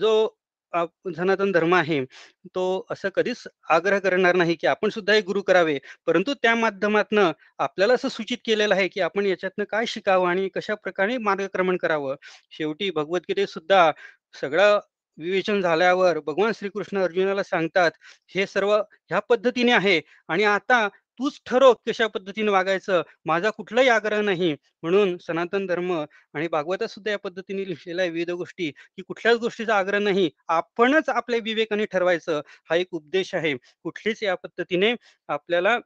जो 0.00 0.28
सनातन 0.74 1.52
धर्म 1.52 1.74
आहे. 1.74 2.00
तो 2.46 2.86
असं 2.90 3.08
कधीच 3.14 3.46
आग्रह 3.70 3.98
करणार 4.00 4.34
नाही 4.36 4.54
की 4.56 4.66
आपण 4.66 4.88
सुद्धा 4.90 5.14
एक 5.14 5.24
गुरु 5.24 5.42
करावे. 5.42 5.78
परंतु 6.06 6.34
त्या 6.34 6.54
माध्यमातनं 6.56 7.32
आपल्याला 7.58 7.94
असं 7.94 8.08
सूचित 8.10 8.38
केलेलं 8.46 8.74
आहे 8.74 8.88
की 8.88 9.00
आपण 9.02 9.26
याच्यातनं 9.26 9.64
काय 9.70 9.86
शिकावं 9.88 10.28
आणि 10.28 10.48
कशा 10.54 10.74
प्रकारे 10.76 11.18
मार्गक्रमण 11.20 11.76
करावं. 11.76 12.14
शेवटी 12.52 12.90
भगवद्गीतेत 12.92 13.46
सुद्धा 13.48 13.90
सगळं 14.34 14.78
विवेचन 15.18 15.60
झाल्यावर 15.60 16.18
भगवान 16.20 16.52
श्रीकृष्ण 16.52 16.98
अर्जुनाला 16.98 17.42
सांगतात 17.42 17.90
हे 18.28 18.46
सर्व 18.46 18.72
ह्या 18.76 19.18
पद्धतीने 19.20 19.72
आहे 19.72 20.00
आणि 20.28 20.44
आता 20.44 20.86
तूच 21.20 21.40
ठरव 21.46 21.72
कशा 21.86 22.06
पद्धतीने 22.08 22.50
वागायचं. 22.50 23.02
माझा 23.26 23.50
कुठलाही 23.52 23.88
आग्रह 23.90 24.20
नाही. 24.22 24.52
म्हणून 24.82 25.16
सनातन 25.20 25.66
धर्म 25.66 25.92
आणि 25.92 26.48
भागवतात 26.48 26.88
सुद्धा 26.88 27.10
या 27.10 27.18
पद्धतीने 27.18 27.64
लिहिलेल्या 27.68 28.04
आहे 28.04 28.12
विविध 28.12 28.30
गोष्टी 28.32 28.70
की 28.70 29.02
कुठल्याच 29.02 29.38
गोष्टीचा 29.40 29.76
आग्रह 29.78 29.98
नाही. 30.00 30.28
आपणच 30.50 31.08
आपल्या 31.10 31.40
विवेकाने 31.44 31.84
ठरवायचं. 31.92 32.40
हा 32.70 32.76
एक 32.76 32.94
उपदेश 32.94 33.34
आहे. 33.34 33.54
कुठलीच 33.84 34.22
या 34.22 34.34
पद्धतीने 34.36 34.94
आपल्याला 35.28 35.78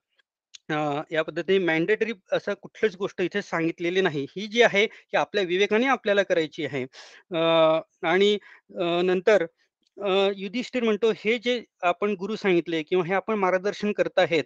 या 1.12 1.22
पद्धतीने 1.24 1.58
मॅन्डेटरी 1.64 2.12
असं 2.32 2.54
कुठलीच 2.62 2.96
गोष्ट 2.96 3.20
इथे 3.22 3.42
सांगितलेली 3.42 4.00
नाही. 4.02 4.26
ही 4.32 4.46
जी 4.48 4.62
आहे 4.62 4.82
ही 4.84 5.16
आपल्या 5.18 5.44
विवेकाने 5.46 5.86
आपल्याला 5.88 6.22
करायची 6.24 6.64
आहे. 6.66 6.84
आणि 8.08 8.36
नंतर 9.04 9.46
युधिष्ठिर 9.98 10.82
म्हणतो, 10.84 11.10
"हे 11.16 11.36
जे 11.38 11.62
आपण 11.82 12.14
गुरु 12.14 12.36
सांगितले 12.36 12.82
किंवा 12.82 13.04
हे 13.06 13.14
आपण 13.14 13.34
मार्गदर्शन 13.36 13.92
करत 13.92 14.18
आहेत, 14.18 14.44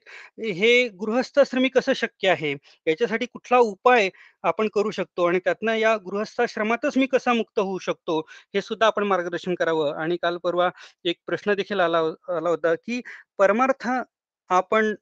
हे 0.52 0.88
गृहस्थाश्रमी 0.96 1.68
कसं 1.68 1.92
शक्य 1.94 2.28
आहे? 2.28 2.52
याच्यासाठी 2.86 3.26
कुठला 3.26 3.58
उपाय 3.60 4.08
आपण 4.44 4.68
करू 4.68 4.90
शकतो 4.90 5.24
आणि 5.24 5.38
त्यातनं 5.38 5.74
या 5.74 5.96
गृहस्थाश्रमातच 6.06 6.96
मी 6.98 7.06
कसा 7.08 7.32
मुक्त 7.32 7.58
होऊ 7.60 7.78
शकतो?" 7.80 8.18
हे 8.54 8.60
सुद्धा 8.62 8.86
आपण 8.86 9.04
मार्गदर्शन 9.06 9.54
करावं. 9.54 9.92
आणि 9.94 10.16
काल 10.16 10.36
परवा 10.38 10.70
एक 11.04 11.16
प्रश्न 11.26 11.54
देखील 11.54 11.80
आला 11.80 11.98
आला 12.36 12.48
होता, 12.48 12.74
की 12.76 13.00
परमार्थ 13.38 13.88
आपण 14.50 14.94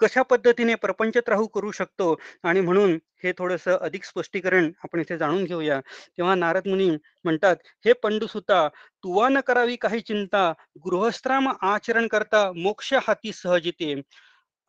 कशा 0.00 0.22
पद्धतीने 0.22 0.74
प्रपंचत्राहू 0.74 1.46
करू 1.46 1.70
शकतो 1.70 2.14
आणि 2.42 2.60
म्हणून 2.60 2.98
हे 3.24 3.32
थोडंसं 3.38 3.76
अधिक 3.80 4.04
स्पष्टीकरण 4.04 4.70
आपण 4.84 5.00
इथे 5.00 5.18
जाणून 5.18 5.44
घेऊया. 5.44 5.80
तेव्हा 6.16 6.34
नारद 6.34 6.68
मुनी 6.68 6.90
म्हणतात, 7.24 7.56
"हे 7.84 7.92
पंडुसुता, 7.92 8.68
तुवा 9.02 9.28
न 9.28 9.40
करावी 9.40 9.76
काही 9.76 10.00
चिंता, 10.00 10.52
गृहस्थ्राम 10.84 11.48
आचरण 11.62 12.06
करता 12.06 12.52
मोक्ष 12.52 12.94
हाती 12.94 13.32
सहज 13.32 13.66
येते." 13.66 13.94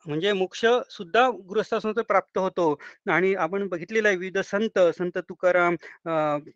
म्हणजे 0.06 0.32
मोक्ष 0.32 0.64
सुद्धा 0.90 1.28
गृहस्थाश्रमातून 1.48 2.02
प्राप्त 2.02 2.38
होतो 2.38 2.74
आणि 3.10 3.34
आपण 3.34 3.66
बघितलेलं 3.68 4.08
आहे 4.08 4.16
विविध 4.16 4.38
संत, 4.38 4.78
संत 4.98 5.18
तुकाराम 5.18 5.76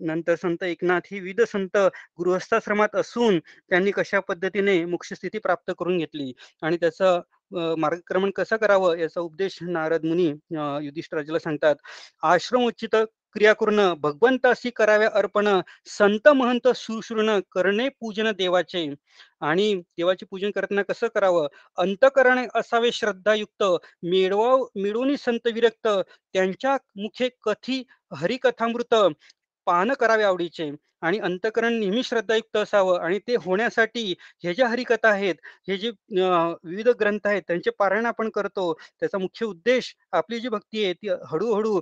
नंतर 0.01 0.35
संत 0.35 0.63
एकनाथ 0.63 1.01
ही 1.11 1.21
विविध 1.21 1.41
संत 1.43 1.77
गृहस्थाश्रमात 2.19 2.97
असून 2.97 3.39
त्यांनी 3.71 3.91
कशा 3.91 4.21
पद्धतीने 4.21 4.85
मोक्षस्थिती 4.85 5.39
प्राप्त 5.39 5.73
करून 5.79 5.99
घेतली 5.99 6.33
आणि 6.63 6.77
त्याचं 6.77 7.21
मार्गक्रमण 7.79 8.31
कसं 8.31 8.57
करावं 8.57 8.97
याचा 8.97 9.21
उपदेश 9.21 9.59
नारद 9.63 10.05
मुनी 10.05 10.29
अ, 10.31 10.79
सांगतात. 11.39 11.75
आश्रम 12.23 12.65
उचित 12.65 12.97
क्रिया 13.35 13.53
करून 13.55 13.79
भगवंतासी 14.01 14.71
कराव्या 14.71 15.09
अर्पण, 15.14 15.49
संत 15.88 16.29
महंत 16.31 16.68
सुश्रुण 16.77 17.31
करणे 17.53 17.88
पूजन 17.90 18.31
देवाचे 18.33 18.87
आणि 19.42 19.75
देवाचे 19.99 20.27
पूजन 20.27 20.51
करताना 20.51 20.83
कसं 20.83 21.07
करावं? 21.14 21.47
अंतकरण 21.79 22.47
असावे 22.55 22.92
श्रद्धायुक्त, 22.92 23.64
मिळवाव 24.03 24.64
मिळवणी 24.77 25.16
संत 25.16 25.47
विरक्त, 25.55 25.88
त्यांच्या 26.35 26.77
मुखे 26.97 27.29
कथी 27.42 27.83
हरिकथामृत, 28.12 28.95
पान 29.66 29.92
करावे 29.95 30.23
आवडीचे 30.25 30.71
आणि 31.03 31.19
अंतःकरण 31.19 31.79
नेहमी 31.79 32.03
श्रद्धायुक्त 32.03 32.57
असावं 32.57 32.99
आणि 33.01 33.19
ते 33.19 33.35
होण्यासाठी 33.37 34.05
हे 34.45 34.55
ज्या 34.55 34.69
हरिकथा 34.69 35.09
आहेत, 35.09 35.35
हे 35.69 35.77
जे 35.77 35.91
विविध 36.65 36.88
ग्रंथ 37.01 37.27
आहेत, 37.27 37.43
त्यांचे 37.49 37.71
पारायण 37.71 38.07
आपण 38.07 38.31
करतो. 38.31 38.73
त्याचा 39.01 39.19
मुख्य 39.19 39.47
उद्देश 39.47 39.95
आपली 40.12 40.41
जी 40.41 40.49
भक्ती 40.49 40.85
आहे, 40.85 40.93
ती 40.95 41.09
हळूहळू 41.29 41.81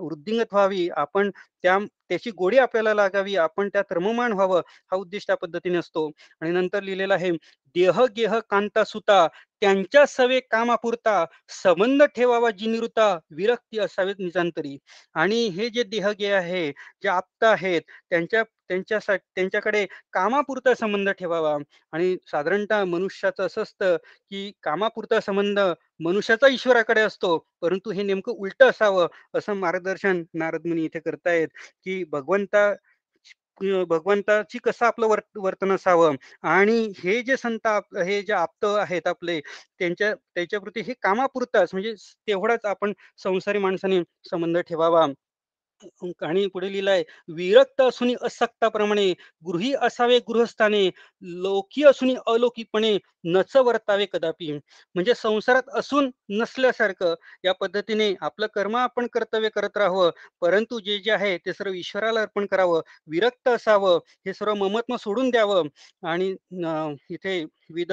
वृद्धिंगत 0.00 0.52
व्हावी. 0.52 0.88
आपण 0.96 1.30
त्या 1.62 1.78
त्याची 2.08 2.30
गोडी 2.30 2.58
आपल्याला 2.58 2.92
लागावी. 2.94 3.34
आपण 3.36 3.68
त्यात 3.68 3.92
रममाण 3.92 4.32
व्हावं, 4.32 4.60
हा 4.92 4.96
उद्देश 4.96 5.26
त्या 5.26 5.36
पद्धतीने 5.36 5.78
असतो. 5.78 6.06
आणि 6.40 6.50
नंतर 6.50 6.82
लिहिलेला 6.82 7.14
आहे, 7.14 7.30
"देह 7.76 8.00
गेह 8.16 8.38
कांता 8.50 8.84
सुता, 8.84 9.26
त्यांच्या 9.62 10.04
सवे 10.06 10.40
कामापुरता, 10.50 11.24
संबंध 11.62 12.02
ठेवावा 12.16 12.50
जिनिरुता 12.50 13.08
विरक्ती 13.30 13.78
असावेत 13.78 14.14
निजांतरी." 14.18 14.76
आणि 15.14 15.46
हे 15.48 15.68
जे 15.68 15.82
देहगेह 15.82 16.34
आहे, 16.36 16.66
जे 17.02 17.08
आप्त 17.08 17.44
आहेत, 17.44 17.82
त्यांच्या 18.10 18.42
त्यांच्यासाठी 18.70 19.22
त्यांच्याकडे 19.34 19.84
कामापुरता 20.12 20.74
संबंध 20.74 21.10
ठेवावा 21.12 21.56
आणि 21.92 22.16
साधारणतः 22.26 22.84
मनुष्याचं 22.86 23.46
असं 23.46 23.62
असतं, 23.62 23.96
की 23.96 24.50
कामापुरता 24.62 25.20
संबंध 25.20 25.60
मनुष्याचा 26.00 26.48
ईश्वराकडे 26.50 27.00
असतो, 27.02 27.36
परंतु 27.62 27.90
हे 27.92 28.02
नेमकं 28.04 28.32
उलटं 28.34 28.70
असावं, 28.70 29.06
असं 29.34 29.54
मार्गदर्शन 29.56 30.22
नारद 30.34 30.66
मुनी 30.66 30.84
इथे 30.84 31.00
करतायत, 31.00 31.48
की 31.84 32.02
भगवंता 32.12 32.72
भगवंताची 33.88 34.58
कसं 34.64 34.86
आपलं 34.86 35.06
वर्त 35.08 35.38
वर्तन 35.38 35.72
असावं 35.72 36.14
आणि 36.44 36.78
हे 36.98 37.20
जे 37.22 37.36
संत 37.36 37.66
आप 37.66 37.96
हे 37.98 38.20
जे 38.22 38.32
आप्त 38.34 38.64
आहेत 38.78 39.06
आपले, 39.06 39.40
त्यांच्या 39.80 40.14
त्याच्याप्रती 40.14 40.80
हे 40.82 40.94
कामापुरताच 41.02 41.70
म्हणजे 41.72 41.94
तेवढाच 42.28 42.64
आपण 42.66 42.92
संसारी 43.18 43.58
माणसाने 43.58 44.00
संबंध 44.30 44.58
ठेवावा. 44.60 45.06
आणि 46.22 46.46
पुढे 46.46 46.70
लिहिलंय, 46.72 47.02
"विरक्त 47.28 47.80
असूनी 47.80 48.14
असक्ताप्रमाणे, 48.22 49.12
गृही 49.46 49.72
असावे 49.82 50.18
गृहस्थाने, 50.28 50.88
लौकी 51.22 51.84
असून 51.84 52.10
अलौकिकपणे, 52.26 52.96
नच 53.24 53.56
वर्तावे 53.56 54.06
कदापि." 54.12 54.52
म्हणजे 54.94 55.14
संसारात 55.14 55.68
असून 55.74 56.10
नसल्यासारखं 56.30 57.14
या 57.44 57.52
पद्धतीने 57.52 58.14
आपलं 58.20 58.46
कर्म 58.54 58.76
आपण 58.76 59.06
कर्तव्य 59.06 59.48
करत 59.48 59.76
राहावं, 59.76 60.10
परंतु 60.40 60.80
जे 60.80 60.98
जे 60.98 61.10
आहे 61.10 61.36
ते 61.38 61.52
सर्व 61.52 61.72
ईश्वराला 61.74 62.20
अर्पण 62.20 62.46
करावं, 62.46 62.80
विरक्त 63.06 63.48
असावं, 63.48 63.98
हे 64.26 64.32
सर्व 64.34 64.54
ममत्व 64.54 64.96
सोडून 64.96 65.30
द्यावं 65.30 65.68
आणि 66.06 66.34
इथे 67.10 67.44
विविध 67.70 67.92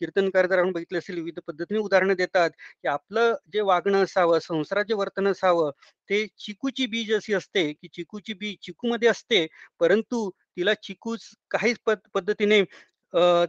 कीर्तनकार 0.00 0.46
जर 0.46 0.58
आपण 0.58 0.72
बघितले 0.72 0.98
असेल, 0.98 1.16
विविध 1.16 1.38
पद्धतीने 1.46 1.80
उदाहरणं 1.80 2.14
देतात, 2.16 2.50
की 2.82 2.88
आपलं 2.88 3.34
जे 3.52 3.60
वागणं 3.62 4.02
असावं, 4.04 4.38
संसाराचे 4.40 4.94
वर्तन 4.94 5.28
असावं, 5.28 5.70
ते 6.10 6.26
चिकूची 6.38 6.86
बीज 6.88 7.12
अशी 7.14 7.34
असते, 7.34 7.72
की 7.72 7.88
चिकूची 7.94 8.34
बी 8.34 8.54
चिकूमध्ये 8.62 9.08
असते, 9.08 9.46
परंतु 9.80 10.28
तिला 10.56 10.74
चिकूच 10.82 11.30
काहीच 11.50 11.78
पद 11.86 11.98
पद्धतीने 12.14 12.62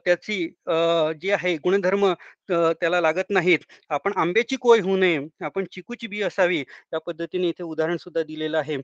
त्याची 0.05 0.35
अ, 0.67 0.73
जी 1.21 1.29
आहे 1.31 1.55
गुणधर्म 1.59 2.05
त्याला 2.49 2.99
लागत 3.01 3.29
नाहीत. 3.29 3.59
आपण 3.89 4.11
आंब्याची 4.17 4.55
कोय 4.57 4.79
होऊ 4.81 4.97
नये, 4.97 5.19
आपण 5.41 5.65
चिकूची 5.71 6.07
बी 6.07 6.21
असावी, 6.23 6.59
या 6.93 6.99
पद्धतीने 6.99 7.47
इथे 7.49 7.63
उदाहरण 7.63 7.97
सुद्धा 7.97 8.23
दिलेलं 8.23 8.57
आहे. 8.57 8.77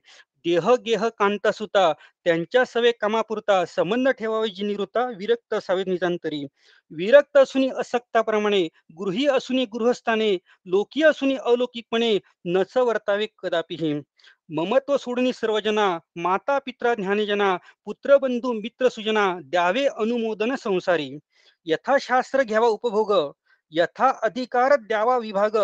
देह 0.44 0.74
गेह 0.86 1.08
कांता 1.08 1.52
सुता, 1.52 1.92
त्यांच्या 2.24 2.64
सवे 2.64 2.92
कामापुरता, 2.92 3.64
संबंध 3.64 4.08
ठेवावे 4.08 4.62
निरुता 4.62 5.10
विरक्त 5.18 5.54
असावे 5.54 5.84
निजांतरी. 5.86 6.46
विरक्त 6.90 7.36
असुनी 7.36 7.68
असक्ताप्रमाणे, 7.68 8.68
गृही 8.98 9.26
असुनी 9.26 9.64
गृहस्थाने, 9.64 10.38
लोकी 10.66 11.02
असुनी 11.02 11.36
अलौकिकपणे, 11.36 12.18
नच 12.44 12.76
वर्तावे 12.76 13.26
कदापिही. 13.38 14.00
ममत्व 14.54 14.96
सोडणी 14.96 15.32
सर्वजना, 15.32 15.98
माता 16.16 16.58
पित्रा 16.58 16.94
ज्ञानीजना, 16.94 17.56
पुत्र 17.84 18.16
बंधू 18.16 18.52
मित्र 18.52 18.88
सुजना, 18.88 19.38
द्यावे 19.44 19.86
अनुमोदन 19.86 20.54
संसारी. 20.54 21.10
यथाशास्त्र 21.64 22.42
घ्यावा 22.42 22.66
उपभोग, 22.66 23.12
यथा 23.72 24.08
अधिकार 24.22 24.76
द्यावा 24.76 25.16
विभाग, 25.18 25.56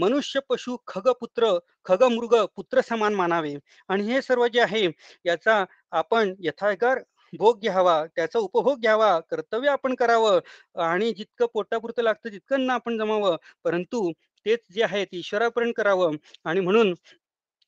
मनुष्य 0.00 0.40
पशु 0.48 0.76
खग 0.86 1.08
पुत्र 1.20 1.58
खग 1.84 2.02
मृग 2.02 2.36
पुत्र 2.56 2.80
समान 2.80 3.14
मानावे. 3.14 3.54
आणि 3.88 4.04
हे 4.04 4.22
सर्व 4.22 4.46
जे 4.48 4.60
आहे 4.60 4.86
याचा 5.26 5.64
आपण 5.92 6.34
यथागार 6.40 7.00
भोग 7.38 7.60
घ्यावा, 7.60 8.04
त्याचा 8.16 8.38
उपभोग 8.38 8.80
घ्यावा, 8.80 9.18
कर्तव्य 9.20 9.68
आपण 9.68 9.94
करावं 9.94 10.40
आणि 10.82 11.12
जितकं 11.12 11.46
पोटापुरतं 11.52 12.02
लागतं 12.02 12.32
तितकं 12.32 12.66
ना 12.66 12.74
आपण 12.74 12.98
जमावं. 12.98 13.36
परंतु 13.64 14.10
तेच 14.46 14.60
जे 14.74 14.82
आहे 14.84 15.04
ते 15.04 15.16
ईश्वरापर्यंत 15.18 15.72
करावं 15.76 16.16
आणि 16.44 16.60
म्हणून 16.60 16.94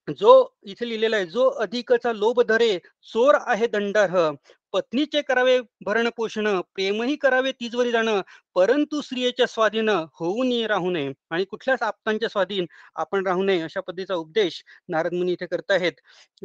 जो 0.08 0.56
इथे 0.62 0.88
लिहिलेला 0.88 1.16
आहे, 1.16 1.26
"जो 1.26 1.48
अधिकचा 1.50 2.12
लोभ 2.12 2.40
धरे, 2.42 2.78
चोर 3.02 3.34
आहे 3.40 3.66
दंडार्ह. 3.66 4.30
पत्नीचे 4.76 5.22
करावे 5.22 5.60
भरण 5.80 6.08
पोषण, 6.16 6.60
प्रेमही 6.60 7.16
करावे 7.16 7.52
तिजवरी 7.52 7.90
जाणं, 7.90 8.20
परंतु 8.54 9.00
स्त्रियेच्या 9.00 9.46
स्वाधीन 9.46 9.88
होऊ 9.88 10.42
नये 10.42 10.66
राहू 10.66 10.90
नये." 10.90 11.12
आणि 11.30 11.44
कुठल्याच 11.44 11.82
आप्तांच्या 11.82 12.28
स्वाधीन 12.28 12.66
आपण 12.94 13.26
राहू 13.26 13.42
नये, 13.42 13.60
अशा 13.60 13.80
पद्धतीचा 13.80 14.14
उपदेश 14.14 14.64
नारद 14.88 15.12
मुनी 15.12 15.32
इथे 15.32 15.46
करताहेत. 15.46 15.92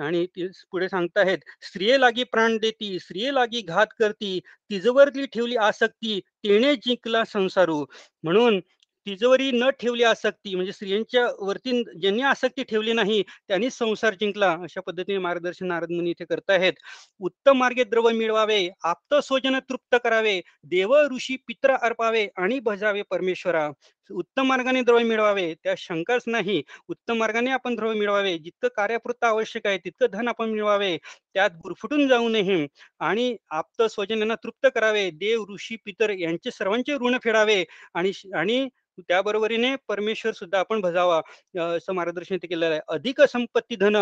आणि 0.02 0.28
पुढे 0.72 0.90
सांगताहेत, 0.90 1.38
"स्त्रिये 1.62 2.00
लागी 2.00 2.24
प्राण 2.24 2.58
देती, 2.58 3.00
स्त्रिये 3.00 3.34
लागी 3.34 3.62
घात 3.62 3.88
करती, 4.00 4.40
तिजवरली 4.70 5.26
ठेवली 5.26 5.56
आसक्ती, 5.56 6.20
तिने 6.20 6.76
जिंकला 6.76 7.26
संसारू." 7.26 7.86
म्हणून 8.24 8.60
तिजोरी 9.06 9.52
न 9.52 9.70
ठेवली 9.70 10.04
आसक्ती 10.04 10.56
म्हणजे 10.56 10.72
स्त्रियांच्या 10.72 11.26
वरती 11.40 11.72
ज्यांनी 12.02 12.22
आसक्ती 12.22 12.64
ठेवली 12.64 12.94
नाही 12.94 13.22
त्यांनी 13.48 13.70
संसार 13.70 14.14
जिंकला 14.14 14.52
अशा 14.54 14.82
पद्धतीने 14.82 15.18
मार्गदर्शन 15.18 15.68
नारद 15.68 15.92
मुनी 15.92 16.10
इथे 16.10 16.26
करताहेत 16.26 16.74
उत्तम 17.20 17.58
मार्गे 17.58 17.84
द्रव 17.84 18.10
मिळवावे 18.10 18.70
आप्त 18.84 19.16
स्वजन 19.16 19.60
तृप्त 19.60 19.96
करावे 20.04 20.40
देव 20.64 20.96
ऋषी 21.12 21.36
पित्र 21.48 21.76
अर्पावे 21.82 22.28
आणि 22.38 22.60
भजावे 22.60 23.02
परमेश्वरा. 23.10 23.70
उत्तम 24.10 24.48
मार्गाने 24.48 24.82
द्रव्य 24.82 25.04
मिळवावे 25.04 25.54
त्या 25.64 25.74
शंकाच 25.78 26.24
नाही. 26.28 26.62
उत्तम 26.90 27.18
मार्गाने 27.18 27.52
आपण 27.52 27.76
द्रव्य 27.76 27.94
मिळवावे 28.00 28.38
जितकं 28.38 28.68
कार्यापुरतं 28.76 29.28
आवश्यक 29.28 29.68
आहे 29.68 29.78
तितकं 29.78 30.08
धन 30.14 30.28
आपण 30.28 30.50
मिळवावे 30.50 30.98
त्यात 31.34 31.50
गुरफुटून 31.64 32.08
जाऊ 32.08 32.30
नये 32.30 32.66
आणि 33.00 33.36
आप्त 33.52 33.82
स्वजनांना 33.84 34.36
तृप्त 34.36 34.68
करावे. 34.76 35.10
देव 35.12 35.46
ऋषी 35.54 35.76
पितर 35.86 36.10
यांचे 36.10 36.52
सर्वांचे 36.52 36.96
ऋण 36.98 37.18
फेडावे 37.24 37.64
आणि 37.94 38.12
आणि 38.36 38.68
त्याबरोबरीने 39.00 39.76
परमेश्वर 39.88 40.32
सुद्धा 40.34 40.60
आपण 40.60 40.82
भजावा. 40.82 41.22
असं 41.60 41.94
मार्गदर्शन 41.94 42.38
केलेलं 42.38 42.66
आहे. 42.66 42.80
अधिक 42.88 43.22
संपत्ती 43.24 43.76
धन 43.76 43.98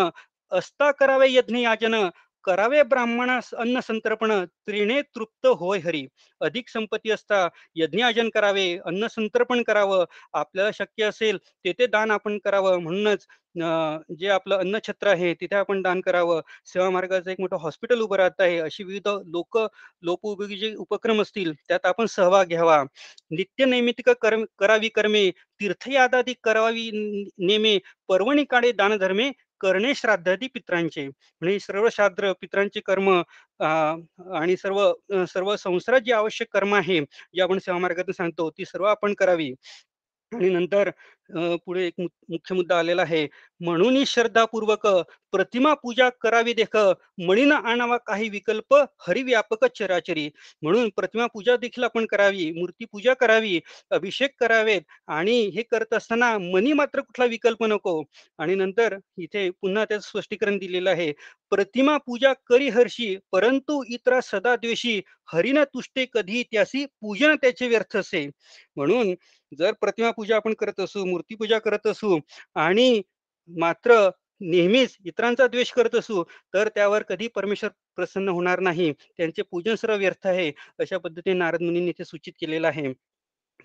असता 0.52 0.90
करावे 0.92 1.26
यज्ञ 1.30 1.58
याजन 1.58 1.94
करावे 2.44 2.82
ब्राह्मणास 2.90 3.52
अन्न 3.54 3.80
संतर्पण 3.86 4.32
त्रिणे 4.44 5.00
तृप्त 5.16 5.46
होय 5.58 5.78
हरी. 5.84 6.06
अधिक 6.40 6.68
संपत्ती 6.68 7.10
असता 7.10 7.46
यज्ञाजन 7.76 8.28
करावे 8.34 8.66
अन्न 8.86 9.06
संतर्पण 9.14 9.62
करावं. 9.62 10.04
आपल्याला 10.34 10.70
शक्य 10.74 11.04
असेल 11.04 11.38
तेथे 11.64 11.86
दान 11.86 12.10
आपण 12.10 12.38
करावं. 12.44 12.78
म्हणूनच 12.82 13.26
जे 14.18 14.28
आपलं 14.28 14.56
अन्नछत्र 14.58 15.06
आहे 15.08 15.32
तिथे 15.40 15.54
आपण 15.56 15.80
दान 15.82 16.00
करावं. 16.00 16.40
सेवा 16.66 16.88
मार्गाचं 16.90 17.30
एक 17.30 17.40
मोठं 17.40 17.56
हॉस्पिटल 17.60 18.00
उभं 18.00 18.16
राहत 18.16 18.40
आहे. 18.40 18.58
अशी 18.60 18.84
विविध 18.84 19.08
लोक 19.26 19.58
लोकोपयोगी 20.02 20.56
जे 20.58 20.74
उपक्रम 20.74 21.22
असतील 21.22 21.52
त्यात 21.68 21.86
आपण 21.86 22.06
सहभाग 22.06 22.44
घ्यावा. 22.48 22.82
नित्य 23.30 23.64
नैमित्तिक 23.64 24.08
कर्म 24.22 24.44
करावी 24.58 24.88
कर्मे 24.94 25.30
तीर्थयादादी 25.60 26.34
करावी 26.44 26.90
नेमे 27.38 27.78
पर्वणी 28.08 28.44
काळे 28.50 28.72
दानधर्मे 28.72 29.30
करणे 29.60 29.94
श्राद्धादी 29.94 30.46
पित्रांचे. 30.54 31.06
म्हणजे 31.06 31.58
सर्व 31.60 31.88
श्राद्ध 31.92 32.32
पित्रांचे 32.40 32.80
कर्म 32.80 33.10
आणि 34.34 34.56
सर्व 34.56 34.80
सर्व 35.28 35.54
संसारात 35.56 36.00
जे 36.00 36.12
आवश्यक 36.12 36.48
कर्म 36.52 36.74
आहे 36.74 37.00
जे 37.00 37.42
आपण 37.42 37.58
सेवा 37.58 37.78
मार्गातून 37.78 38.12
सांगतो 38.14 38.50
ती 38.50 38.64
सर्व 38.64 38.84
आपण 38.86 39.14
करावी. 39.14 39.52
आणि 40.32 40.48
नंतर 40.50 40.90
पुढे 41.64 41.86
एक 41.86 41.94
मुख्य 42.00 42.54
मुद्दा 42.54 42.78
आलेला 42.78 43.02
आहे. 43.02 43.26
म्हणून 43.60 44.02
श्रद्धापूर्वक 44.06 44.86
प्रतिमा 45.32 45.72
पूजा 45.82 46.08
करावी 46.22 46.52
देख 46.54 46.76
मणीन 47.26 47.52
आणावा 47.52 47.96
काही 48.06 48.28
विकल्प 48.28 48.74
हरिव्यापक 49.08 49.64
चराचरी. 49.78 50.28
म्हणून 50.62 50.88
प्रतिमा 50.96 51.26
पूजा 51.34 51.56
देखील 51.56 51.84
आपण 51.84 52.06
करावी 52.10 52.50
मूर्ती 52.58 52.84
पूजा 52.92 53.14
करावी 53.20 53.58
अभिषेक 53.90 54.30
करावेत 54.40 54.80
आणि 55.08 55.38
हे 55.54 55.62
करत 55.70 55.94
असताना 55.94 56.36
मनी 56.52 56.72
मात्र 56.72 57.00
कुठला 57.00 57.24
विकल्प 57.26 57.64
नको. 57.64 58.02
आणि 58.38 58.54
नंतर 58.54 58.96
इथे 59.18 59.48
पुन्हा 59.52 59.84
त्याचं 59.84 60.08
स्पष्टीकरण 60.08 60.58
दिलेलं 60.58 60.90
आहे. 60.90 61.12
प्रतिमा 61.52 61.96
पूजा 62.06 62.32
करी 62.46 62.68
हर्षी 62.70 63.16
परंतु 63.32 63.82
इतरा 63.88 64.20
सदा 64.22 64.54
द्वेषी 64.56 65.00
हरिन 65.32 65.58
तुष्टे 65.64 66.04
कधी 66.12 66.42
त्यासी 66.52 66.84
पूजन 67.00 67.34
त्याचे 67.42 67.68
व्यर्थ 67.68 67.96
असे. 67.96 68.26
म्हणून 68.76 69.14
जर 69.58 69.72
प्रतिमा 69.80 70.10
पूजा 70.10 70.36
आपण 70.36 70.54
करत 70.54 70.80
असू 70.80 71.04
मूर्तीपूजा 71.04 71.58
करत 71.58 71.86
असू 71.86 72.18
आणि 72.56 73.02
मात्र 73.48 74.08
नेहमीच 74.40 74.96
इतरांचा 75.06 75.46
द्वेष 75.46 75.72
करत 75.72 75.94
असू 75.94 76.22
तर 76.54 76.68
त्यावर 76.74 77.02
कधी 77.02 77.26
परमेश्वर 77.28 77.70
प्रसन्न 77.96 78.28
होणार 78.28 78.60
नाही. 78.60 78.92
त्यांचे 79.18 79.42
पूजन 79.42 79.74
सर्व 79.74 79.96
व्यर्थ 79.96 80.26
आहे 80.26 80.50
अशा 80.78 80.98
पद्धतीने 80.98 81.36
नारद 81.38 81.62
मुनींनी 81.62 81.90
इथे 81.90 82.04
सूचित 82.04 82.32
केलेलं 82.40 82.68
आहे. 82.68 82.92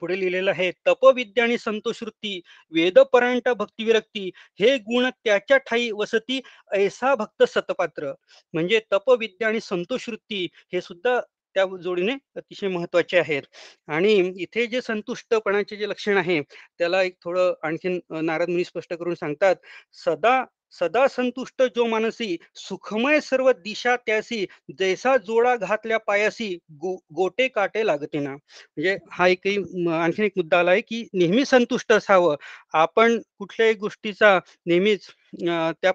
पुढे 0.01 0.19
लिहिलेलं 0.19 0.51
आहे 0.51 0.71
तपविद्या 0.87 1.43
आणि 1.43 1.57
संतोष 1.57 2.01
वृत्ती 2.03 2.39
वेदपरायण 2.73 3.39
भक्ती 3.57 3.83
विरक्ती 3.83 4.29
हे 4.59 4.75
गुण 4.79 5.09
त्याच्या 5.23 5.57
ठाई 5.69 5.89
वसती 5.91 6.39
ऐसा 6.73 7.13
भक्त 7.15 7.43
सतपात्र. 7.43 8.11
म्हणजे 8.53 8.79
तपविद्या 8.93 9.47
आणि 9.47 9.59
संतोष 9.61 10.09
वृत्ती 10.09 10.47
हे 10.73 10.81
सुद्धा 10.81 11.19
त्या 11.55 11.65
जोडीने 11.83 12.13
अतिशय 12.35 12.67
महत्त्वाचे 12.69 13.17
आहेत. 13.19 13.43
आणि 13.89 14.13
इथे 14.37 14.65
जे 14.67 14.81
संतुष्टपणाचे 14.81 15.75
जे 15.77 15.89
लक्षण 15.89 16.17
आहे 16.17 16.41
त्याला 16.79 17.01
एक 17.03 17.15
थोडं 17.23 17.53
आणखीन 17.63 17.99
नारद 18.23 18.49
मुनी 18.49 18.63
स्पष्ट 18.65 18.93
करून 18.93 19.15
सांगतात 19.15 19.55
सदा 19.97 20.43
सदा 20.73 21.05
संतुष्ट 21.07 21.61
जो 21.75 21.85
मानसी 21.85 22.35
सुखमय 22.57 23.19
सर्व 23.21 23.51
दिशा 23.55 23.95
त्यासी 23.97 24.45
जैसा 24.79 25.15
जोडा 25.17 25.55
घातल्या 25.57 25.97
पायासी 25.99 26.47
गो 26.81 26.95
गोटे 27.15 27.47
काटे 27.49 27.85
लागते 27.85 28.19
ना. 28.19 28.31
म्हणजे 28.31 28.97
हा 29.11 29.27
एक 29.27 29.47
आणखीन 29.47 30.25
एक 30.25 30.31
मुद्दा 30.37 30.59
आला 30.59 30.71
आहे 30.71 30.81
की 30.81 31.03
नेहमी 31.13 31.45
संतुष्ट 31.45 31.93
असावं. 31.93 32.35
आपण 32.75 33.17
कुठल्याही 33.39 33.73
गोष्टीचा 33.75 34.37
नेहमीच 34.65 35.07
त्या 35.33 35.91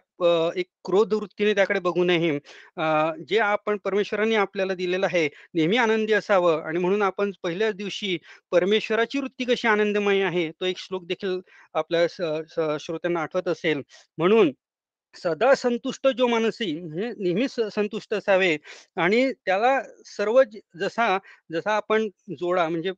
एक 0.59 0.67
क्रोध 0.85 1.15
वृत्तीने 1.15 1.55
त्याकडे 1.55 1.81
बघू 1.81 2.05
नये 2.05 2.39
जे 3.29 3.39
आपण 3.41 3.77
परमेश्वरांनी 3.85 4.35
आपल्याला 4.37 4.75
दिलेलं 4.75 5.07
आहे 5.07 5.29
नेहमी 5.55 5.77
आनंदी 5.77 6.13
असावं. 6.13 6.61
आणि 6.63 6.79
म्हणून 6.79 7.03
आपण 7.03 7.31
पहिल्याच 7.43 7.75
दिवशी 7.77 8.17
परमेश्वराची 8.53 9.19
वृत्ती 9.19 9.45
कशी 9.45 9.69
आनंदमय 9.69 10.23
आहे 10.23 10.51
तो 10.53 10.67
एक 10.67 10.79
श्लोक 10.79 11.05
देखील 11.07 11.41
आपल्या 11.75 12.07
श्रोत्यांना 12.81 13.23
आठवत 13.23 13.49
असेल. 13.49 13.83
म्हणून 14.19 14.53
सदा 15.15 15.55
संतुष्ट 15.55 16.07
जो 16.09 16.27
मानसी 16.29 16.73
म्हणजे 16.81 17.11
नेहमीच 17.19 17.55
संतुष्ट 17.75 18.15
असावे. 18.15 18.57
आणि 18.97 19.33
त्याला 19.47 19.81
सर्व 20.07 20.43
जसा 20.81 21.17
जसा 21.53 21.73
आपण 21.77 22.09
जोडा 22.41 22.69
म्हणजे 22.69 22.93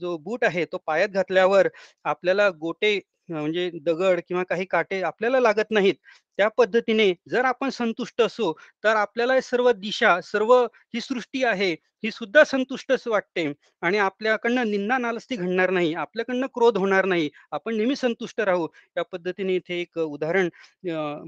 जो 0.00 0.16
बूट 0.18 0.44
आहे 0.44 0.64
तो 0.72 0.78
पायात 0.86 1.08
घातल्यावर 1.10 1.68
आपल्याला 2.04 2.48
गोटे 2.60 2.98
म्हणजे 3.28 3.70
दगड 3.84 4.20
किंवा 4.28 4.42
काही 4.44 4.64
काटे 4.66 5.00
आपल्याला 5.02 5.40
लागत 5.40 5.70
नाहीत. 5.70 5.94
त्या 6.38 6.48
पद्धतीने 6.58 7.12
जर 7.30 7.44
आपण 7.44 7.70
संतुष्ट 7.70 8.22
असो 8.22 8.52
तर 8.84 8.96
आपल्याला 8.96 9.40
सर्व 9.40 9.70
दिशा 9.72 10.20
सर्व 10.22 10.54
ही 10.94 11.00
सृष्टी 11.00 11.44
आहे 11.44 11.70
ही 12.04 12.10
सुद्धा 12.10 12.42
संतुष्टच 12.44 13.06
वाटते. 13.08 13.46
आणि 13.82 13.98
आपल्याकडनं 13.98 14.70
निंदा 14.70 14.98
नालस्ती 14.98 15.36
घडणार 15.36 15.70
नाही 15.70 15.94
आपल्याकडनं 15.94 16.46
क्रोध 16.54 16.78
होणार 16.78 17.04
नाही. 17.04 17.28
आपण 17.52 17.76
नेहमी 17.76 17.96
संतुष्ट 17.96 18.40
राहू. 18.40 18.66
या 18.96 19.02
पद्धतीने 19.04 19.54
इथे 19.56 19.80
एक 19.80 19.98
उदाहरण 19.98 20.48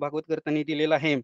भागवत 0.01 0.23
करताना 0.29 0.63
दिलेलं 0.67 0.95
आहे. 0.95 1.15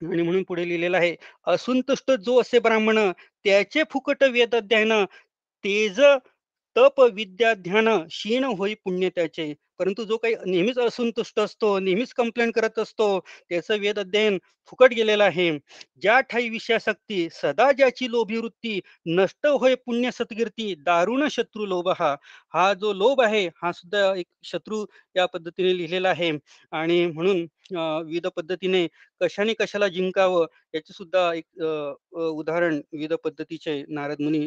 आणि 0.00 0.22
म्हणून 0.22 0.42
पुढे 0.42 0.68
लिहिलेलं 0.68 0.96
आहे 0.96 1.14
असंतुष्ट 1.46 2.10
जो 2.22 2.40
असे 2.40 2.58
ब्राह्मण 2.58 2.98
त्याचे 3.44 3.82
फुकट 3.90 4.24
वेद 4.32 4.54
अध्ययन 4.54 4.92
तेज 5.64 6.00
तप 6.76 7.00
विद्या 7.14 7.52
ध्यान 7.56 7.88
क्षीण 8.06 8.44
होई 8.58 8.74
पुण्य 8.84 9.08
त्याचे 9.14 9.52
परंतु 9.78 10.04
जो 10.04 10.16
काही 10.16 10.34
नेहमीच 10.46 10.78
असंतुष्ट 10.78 11.38
असतो 11.40 11.78
नेहमीच 11.78 12.12
कंप्लेंट 12.14 12.52
करत 12.54 12.78
असतो 12.78 13.08
त्याचं 13.50 13.78
वेद 13.80 13.98
अध्ययन 13.98 14.38
फुकट 14.72 14.92
गेलेलं 14.92 15.24
आहे. 15.24 15.50
ज्या 16.02 16.18
ठाई 16.22 16.48
विषयाशक्ती 16.48 17.28
सदा 17.32 17.70
ज्याची 17.72 18.10
लोभी 18.10 18.36
वृत्ती 18.38 18.78
नष्ट 19.08 19.46
होय 19.48 19.74
पुण्य 19.76 20.10
सत्कीर्ती 20.12 20.74
दारुण 20.84 21.26
शत्रू 21.30 21.66
लोभ 21.66 21.88
हा 21.98 22.14
हा 22.54 22.72
जो 22.74 22.92
लोभ 22.94 23.20
आहे 23.22 23.46
हा 23.62 23.72
सुद्धा 23.72 24.14
एक 24.16 24.26
शत्रू 24.44 24.84
या 25.16 25.26
पद्धतीने 25.26 25.76
लिहिलेला 25.76 26.08
आहे. 26.10 26.30
आणि 26.72 27.06
म्हणून 27.06 27.44
विविध 27.74 28.26
पद्धतीने 28.36 28.86
कशाने 29.20 29.54
कशाला 29.60 29.88
जिंकावं 29.88 30.46
याचे 30.74 30.92
सुद्धा 30.92 31.32
एक 31.34 31.62
उदाहरण 32.14 32.80
विविध 32.92 33.12
पद्धतीचे 33.24 33.82
नारद 33.88 34.20
मुनी 34.20 34.44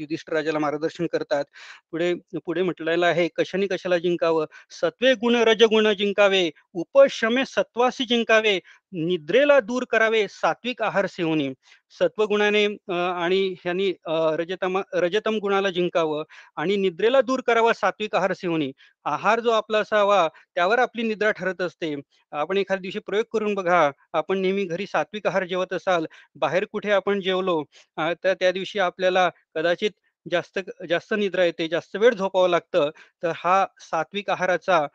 युधिष्ठ 0.00 0.30
राजाला 0.30 0.58
मार्गदर्शन 0.58 1.06
करतात. 1.12 1.44
पुढे 1.90 2.12
पुढे 2.46 2.62
म्हटलेलं 2.62 3.06
आहे 3.06 3.28
कशाने 3.36 3.66
कशाला 3.66 3.98
जिंकावं? 3.98 4.46
सत्वे 4.80 5.14
गुण 5.14 5.36
रजगुण 5.48 5.92
जिंकावे 5.98 6.50
उपशमे 6.74 7.44
सत्वासी 7.46 8.04
जिंकावे 8.04 8.58
निद्रेला 8.92 9.58
दूर 9.60 9.84
करावे 9.86 10.26
सात्विक 10.30 10.82
आहार 10.82 11.06
सेवनी 11.08 11.48
सत्वगुणाने 11.94 12.64
आणि 12.90 13.40
ह्यांनी 13.64 13.90
रजतम 14.38 14.78
रजतम 14.94 15.36
गुणाला 15.38 15.70
जिंकावं 15.70 16.22
आणि 16.56 16.76
निद्रेला 16.76 17.20
दूर 17.22 17.40
करावा 17.46 17.72
सात्विक 17.72 18.14
आहार 18.16 18.32
सेवनी 18.34 18.70
आहार 19.06 19.40
जो 19.40 19.50
आपला 19.52 19.78
असावा 19.78 20.26
त्यावर 20.54 20.78
आपली 20.78 21.02
निद्रा 21.02 21.30
ठरत 21.32 21.60
असते. 21.62 21.94
आपण 22.32 22.56
एखाद्या 22.56 22.80
दिवशी 22.82 22.98
प्रयोग 23.00 23.24
करून 23.32 23.54
बघा 23.54 23.90
आपण 24.14 24.38
नेहमी 24.38 24.64
घरी 24.66 24.86
सात्विक 24.86 25.26
आहार 25.26 25.44
जेवत 25.46 25.72
असाल 25.72 26.06
बाहेर 26.36 26.64
कुठे 26.72 26.90
आपण 26.92 27.20
जेवलो 27.20 27.62
तर 27.98 28.32
त्या 28.34 28.50
दिवशी 28.52 28.78
आपल्याला 28.80 29.28
कदाचित 29.54 29.90
जास्त 30.30 30.58
जास्त 30.88 31.14
निद्रा 31.14 31.44
येते 31.44 31.68
जास्त 31.68 31.96
वेळ 31.96 32.14
झोपावं 32.14 32.48
लागतं 32.50 32.90
तर 33.22 33.32
हा 33.36 33.64
सात्विक 33.82 34.30
आहाराचा 34.30 34.86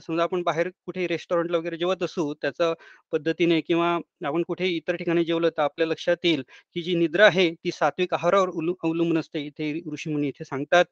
समजा 0.00 0.22
आपण 0.22 0.42
बाहेर 0.42 0.68
कुठे 0.86 1.06
रेस्टॉरंटला 1.06 1.58
वगैरे 1.58 1.76
जेवत 1.76 2.02
असू 2.02 2.32
त्याचा 2.34 2.72
पद्धतीने 3.12 3.60
किंवा 3.60 3.88
आपण 4.26 4.42
कुठे 4.42 4.66
इतर 4.68 4.96
ठिकाणी 4.96 5.24
जेवलं 5.24 5.48
तर 5.50 5.62
आपल्या 5.62 5.86
लक्षात 5.86 6.24
येईल 6.24 6.42
की 6.76 6.82
जी 6.82 6.94
निद्रा 6.96 7.26
आहे 7.26 7.50
ती 7.54 7.70
सात्विक 7.72 8.14
आहारावर 8.14 8.48
अवलंबून 8.84 9.18
असते 9.18 9.44
इथे 9.46 9.72
ऋषीमुनी 9.92 10.28
इथे 10.28 10.44
सांगतात. 10.44 10.84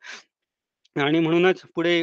आणि 0.97 1.19
म्हणूनच 1.21 1.61
पुढे 1.75 2.01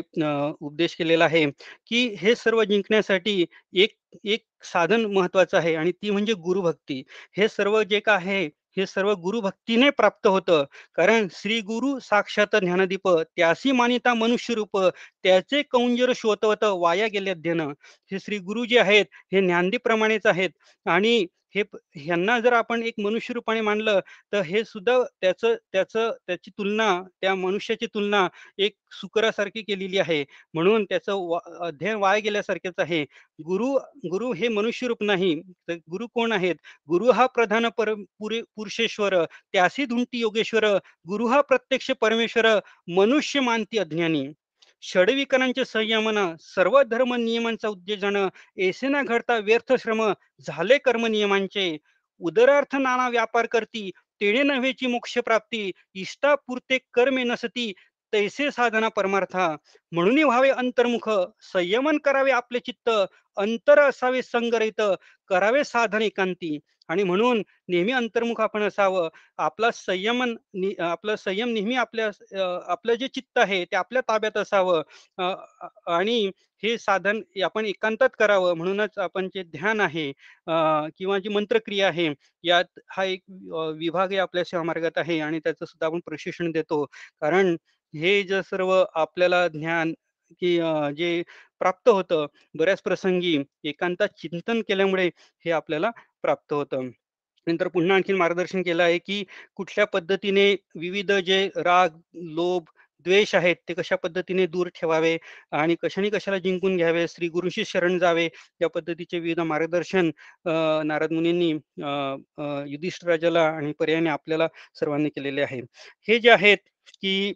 उपदेश 0.62 0.96
केलेला 0.96 1.26
आहे 1.26 1.46
की 1.88 2.06
हे 2.20 2.36
सर्व 2.36 2.64
जिंकण्यासाठी 2.64 3.46
एक 3.76 3.96
एक 4.26 4.44
साधन 4.66 5.06
महत्वाचं 5.08 5.58
आहे 5.58 5.74
आणि 5.76 5.92
ती 5.94 6.10
म्हणजे 6.12 6.34
गुरुभक्ती. 6.36 7.02
हे 7.38 7.48
सर्व 7.50 7.82
जे 7.84 8.00
काय 8.02 8.16
आहे 8.18 8.48
हे 8.78 8.86
सर्व 8.86 9.14
गुरुभक्तीने 9.16 9.90
प्राप्त 9.90 10.28
होतं. 10.28 10.64
कारण 10.96 11.28
श्री 11.32 11.60
गुरु 11.62 12.00
साक्षात 12.00 12.56
ज्ञानदीप 12.56 13.08
त्यासी 13.10 13.72
मानिता 13.72 14.14
मनुष्य 14.14 14.54
रूप 14.54 14.78
त्याचे 15.24 15.62
कौंजर 15.62 16.12
शोधवत 16.16 16.64
वाया 16.64 17.08
गेले 17.08 17.30
अध्ययन. 17.30 17.62
हे 18.12 18.20
श्री 18.20 18.38
गुरु 18.40 18.66
जे 18.66 18.80
आहेत 18.80 19.06
हे 19.34 19.42
ज्ञानदीप 19.42 19.82
प्रमाणेच 19.84 20.26
आहेत. 20.26 20.50
आणि 20.86 21.26
हे 21.58 21.64
ह्यांना 21.96 22.40
जर 22.40 22.54
आपण 22.54 22.84
एक 22.84 22.94
मनुष्य 23.00 23.34
रूपाने 23.34 23.62
मानलं 23.62 24.00
तर 24.34 24.42
हे 24.42 24.64
सुद्धा 24.64 24.98
त्याचं 25.22 25.56
त्याचं 25.72 26.12
त्याची 26.28 26.52
तुलना 26.58 26.88
त्या 27.22 27.34
मनुष्याची 27.36 27.86
तुलना 27.86 28.28
एक 28.58 28.74
सुकरासारखी 28.92 29.62
केलेली 29.62 29.98
आहे. 29.98 30.24
म्हणून 30.54 30.86
त्याचं 30.86 31.38
अध्ययन 31.68 31.96
वाया 31.98 32.20
गेल्यासारखेच 32.20 32.74
आहे. 32.80 33.04
गुरु 33.40 33.72
गुरु 34.10 34.32
हे 34.34 34.48
मनुष्य 34.48 34.88
रूप 34.88 35.04
नाही 35.04 35.34
तर 35.68 35.74
गुरु 35.92 36.08
कोण 36.08 36.32
आहेत? 36.32 36.56
गुरु 36.90 37.12
हा 37.12 37.26
प्रधान 37.28 37.68
पर 37.78 37.94
पुरे 38.20 38.42
पुरुषेश्वर 38.56 39.24
त्यासी 39.54 39.86
धुंटी 39.86 40.20
योगेश्वर 40.20 40.66
गुरु 41.08 41.28
हा 41.28 41.42
प्रत्यक्ष 41.42 41.92
परमेश्वर 42.02 42.48
मनुष्य 42.96 43.40
मानती 43.40 43.78
अज्ञानी. 43.78 44.28
षडविकारांचे 44.84 45.64
संयमन 45.66 46.18
सर्व 46.40 46.82
धर्म 46.84 47.14
नियमांचा 47.16 47.68
उद्देजन 47.68 48.18
ऐसे 48.62 48.88
घडता 49.04 49.38
व्यर्थ 49.38 49.74
श्रम 49.80 50.04
झाले 50.48 50.78
कर्म 50.78 51.06
नियमांचे. 51.06 51.78
उदरार्थ 52.22 52.76
नाना 52.76 53.08
व्यापार 53.10 53.46
करती 53.46 53.90
तेणे 54.22 54.44
नव्हेची 54.44 54.88
मोक्ष 54.88 55.18
प्राप्ती 55.26 55.72
इष्टापुरते 55.96 56.78
कर्मे 56.94 57.24
नसती 57.24 57.72
तैसे 58.14 58.50
साधना 58.52 58.88
परमार्था. 58.90 59.56
म्हणून 59.92 60.24
व्हावे 60.24 60.50
अंतर्मुख 60.52 61.10
संयमन 61.44 61.98
करावे 61.98 62.32
आपले 62.32 62.60
चित्त 62.60 62.90
अंतर 63.38 63.80
असावे 63.80 64.22
संगरित 64.22 64.82
करावे 65.30 65.64
साधन 65.64 66.02
एकांती 66.02 66.58
आणि 66.90 67.04
म्हणून 67.04 67.42
नेहमी 67.70 67.92
अंतर्मुख 67.92 68.42
आपण 68.42 68.64
असावं. 68.64 69.08
आपला 69.40 69.72
संयमन 69.72 70.36
आपलं 70.82 71.16
संयम 71.16 71.50
नेहमी 71.50 71.76
आपल्या 71.78 72.10
आपलं 72.72 72.94
जे 72.96 73.08
चित्त 73.08 73.38
आहे 73.40 73.64
ते 73.66 73.76
आपल्या 73.76 74.02
ताब्यात 74.10 74.38
असावं. 74.38 74.82
आणि 75.90 76.20
हे 76.64 76.78
साधन 76.78 77.22
आपण 77.44 77.66
एकांतात 77.66 78.10
करावं 78.20 78.56
म्हणूनच 78.58 78.98
आपण 79.00 79.28
जे 79.36 79.44
ध्यान 79.46 79.82
आहे 79.82 80.12
किंवा 80.98 81.18
जी 81.20 81.30
मंत्रक्रिया 81.30 81.88
आहे 81.88 82.08
यात 82.44 82.80
हा 82.90 83.04
एक 83.06 83.22
विभाग 83.78 84.14
आपल्या 84.20 84.44
सेवा 84.46 84.64
मार्गात 84.64 84.98
आहे 84.98 85.20
आणि 85.20 85.40
त्याचं 85.40 85.66
सुद्धा 85.66 85.86
आपण 85.88 86.00
प्रशिक्षण 86.06 86.52
देतो. 86.52 86.84
कारण 87.22 87.56
हे 87.94 88.22
जे 88.24 88.42
सर्व 88.44 88.72
आपल्याला 88.96 89.48
ज्ञान 89.50 89.94
की 90.42 90.56
जे 90.98 91.22
प्राप्त 91.62 91.90
होतं 91.90 92.26
बऱ्याच 92.56 92.82
प्रसंगी 92.82 93.38
एकांतात 93.64 94.08
चिंतन 94.18 94.62
केल्यामुळे 94.68 95.06
हे 95.46 95.52
आपल्याला 95.52 95.90
प्राप्त 96.24 96.54
होतं. 96.54 96.90
नंतर 97.48 97.68
पुन्हा 97.70 97.96
आणखी 97.96 98.14
मार्गदर्शन 98.14 98.62
केलं 98.64 98.84
आहे 98.84 98.98
की 99.00 99.24
कुठल्या 99.56 99.86
पद्धतीने 99.88 100.54
विविध 100.76 101.12
जे 101.26 101.46
राग 101.58 101.98
लोभ 102.36 102.64
द्वेष 103.06 103.34
आहेत 103.36 103.56
ते 103.68 103.74
कशा 103.74 103.96
पद्धतीने 103.96 104.46
दूर 104.48 104.68
ठेवावे 104.76 105.18
आणि 105.54 105.76
कशाने 105.84 106.10
कशाला 106.10 106.38
जिंकून 106.40 106.76
घ्यावे 106.78 107.06
श्री 107.10 107.28
गुरुशी 107.30 107.64
शरण 107.66 107.98
जावे 108.00 108.28
या 108.62 108.70
पद्धतीचे 108.70 109.20
विविध 109.20 109.40
मार्गदर्शन 109.42 110.10
नारद 110.88 111.12
मुनींनी 111.14 111.50
युधिष्ठराजाला 112.72 113.44
आणि 113.48 113.72
पर्यायाने 113.80 114.10
आपल्याला 114.10 114.48
सर्वांनी 114.76 115.10
केलेले 115.10 115.42
आहे. 115.42 115.62
हे 116.08 116.20
जे 116.20 116.30
आहेत 116.32 116.58
की 117.02 117.34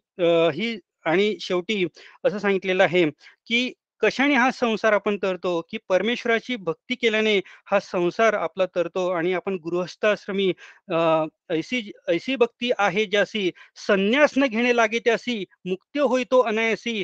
ही 0.56 0.78
आणि 1.06 1.36
शेवटी 1.42 1.86
असं 2.26 2.38
सांगितलेलं 2.40 2.84
आहे 2.84 3.06
की 3.48 3.72
कशाने 4.02 4.36
हा 4.36 4.50
संसार 4.52 4.94
आपण 4.94 5.18
तरतो? 5.24 5.60
की 5.70 5.78
परमेश्वराची 5.90 6.56
भक्ती 6.58 6.96
केल्याने 6.96 7.38
हा 7.72 7.80
संसार 7.80 8.34
आपला 8.34 8.66
तरतो 8.76 9.08
आणि 9.12 9.34
आपण 9.34 9.58
गृहस्थाश्रमी 9.66 10.52
ऐसी 11.58 11.82
ऐसी 12.10 12.36
भक्ती 12.36 12.72
आहे 12.78 13.06
ज्यासी 13.06 13.50
संन्यास 13.88 14.34
न 14.38 14.46
घेणे 14.48 14.76
लागे 14.76 15.00
त्यासी 15.00 15.44
मुक्ती 15.66 16.00
होईतो 16.00 16.40
अनायसी 16.44 17.04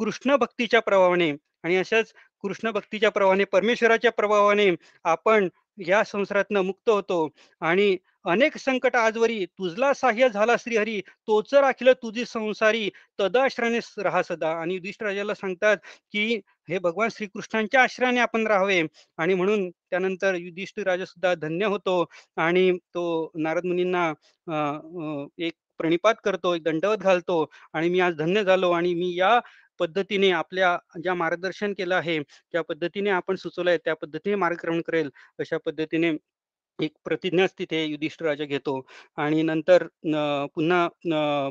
कृष्ण 0.00 0.36
भक्तीच्या 0.36 0.80
प्रभावाने. 0.80 1.30
आणि 1.64 1.76
अशाच 1.76 2.12
कृष्ण 2.44 2.70
भक्तीच्या 2.70 3.10
प्रभावाने 3.10 3.44
परमेश्वराच्या 3.44 4.10
प्रभावाने 4.12 4.70
आपण 5.04 5.48
या 5.86 6.02
संसारातनं 6.04 6.62
मुक्त 6.62 6.90
होतो. 6.90 7.28
आणि 7.60 7.96
अनेक 8.28 8.56
संकट 8.58 8.96
आजवरी 8.96 9.44
तुझला 9.48 9.92
सहाय्य 9.94 10.28
झाला 10.28 10.54
श्रीहरी 10.58 11.00
तोच 11.28 11.52
राखील 11.54 11.92
तुझी 12.02 12.24
संसारी 12.24 12.88
तदाश्रयाने 13.18 13.78
राहा 14.02 14.22
सदा. 14.22 14.50
आणि 14.52 14.74
युधिष्ठराजाला 14.74 15.34
सांगतात 15.34 15.76
की 16.12 16.40
हे 16.68 16.78
भगवान 16.78 17.08
श्रीकृष्णांच्या 17.08 17.82
आश्रयाने 17.82 18.20
आपण 18.20 18.46
राहावे. 18.46 18.82
आणि 19.18 19.34
म्हणून 19.34 19.68
त्यानंतर 19.70 20.34
युधिष्ठिर 20.36 20.86
राजा 20.86 21.04
सुद्धा 21.04 21.34
धन्य 21.36 21.66
होतो 21.66 22.04
आणि 22.36 22.70
तो 22.94 23.30
नारद 23.36 23.64
मुनींना 23.66 24.12
एक 25.38 25.52
प्रणिपात 25.80 26.14
करतो 26.24 26.54
एक 26.54 26.62
दंडवत 26.62 26.98
घालतो 26.98 27.44
आणि 27.74 27.88
मी 27.88 28.00
आज 28.00 28.14
धन्य 28.16 28.42
झालो 28.44 28.70
आणि 28.72 28.94
मी 28.94 29.14
या 29.16 29.38
पद्धतीने 29.80 30.30
आपल्या 30.32 30.76
ज्या 31.02 31.14
मार्गदर्शन 31.14 31.72
केलं 31.72 31.94
आहे 31.94 32.18
ज्या 32.20 32.62
पद्धतीने 32.62 33.10
आपण 33.10 33.36
सुचवलंय 33.36 33.76
त्या 33.84 33.94
पद्धतीने 33.96 34.36
मार्गक्रमण 34.36 34.80
करेल 34.86 35.10
अशा 35.38 35.58
पद्धतीने 35.66 36.12
एक 36.78 36.92
प्रतिज्ञाच 37.04 37.52
तिथे 37.58 37.84
युधिष्ठ 37.84 38.22
राजा 38.22 38.44
घेतो 38.44 38.80
आणि 39.18 39.42
नंतर 39.42 39.86
पुन्हा 40.54 40.86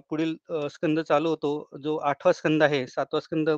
पुढील 0.10 0.36
स्कंद 0.72 1.00
चालू 1.00 1.30
होतो. 1.30 1.70
जो 1.80 1.96
आठवा 2.10 2.32
स्कंद 2.34 2.64
आहे 2.64 2.86
सातवा 2.88 3.20
स्कंद 3.20 3.50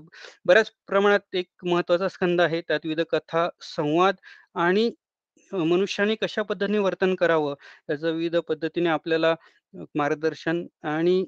बऱ्याच 0.46 0.72
प्रमाणात 0.88 1.36
एक 1.36 1.48
महत्त्वाचा 1.66 2.08
स्कंद 2.10 2.42
आहे. 2.42 2.62
त्यात 2.62 2.80
विविध 2.86 3.06
कथा 3.12 3.48
संवाद 3.66 4.16
आणि 4.58 4.90
मनुष्याने 5.52 6.16
कशा 6.16 6.42
पद्धतीने 6.44 6.78
वर्तन 6.80 7.16
करावं 7.16 7.54
याचं 7.90 8.12
विविध 8.12 8.36
पद्धतीने 8.40 8.90
आपल्याला 8.90 9.34
मार्गदर्शन 9.96 10.66
आणि 10.86 11.24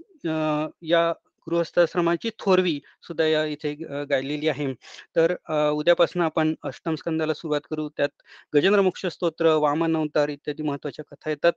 या 0.84 1.12
गृहस्थाश्रमाची 1.50 2.30
थोरवी 2.40 2.80
सुद्धा 3.04 3.26
या 3.26 3.44
इथे 3.46 3.74
गायलेली 4.10 4.48
आहे. 4.50 4.74
तर 5.16 5.36
उद्यापासून 5.72 6.22
आपण 6.22 6.54
अष्टम 6.64 6.96
स्कंदाला 6.96 7.34
सुरुवात 7.34 7.62
करू. 7.70 7.90
त्यात 7.98 8.10
गजेंद्र 8.56 8.82
मोक्ष 8.82 9.06
स्तोत्र 9.06 9.54
वामन 9.56 9.96
अवतार 9.98 10.30
इत्यादी 10.30 10.64
महत्त्वाच्या 10.64 11.06
कथा 11.06 11.30
येतात. 11.30 11.54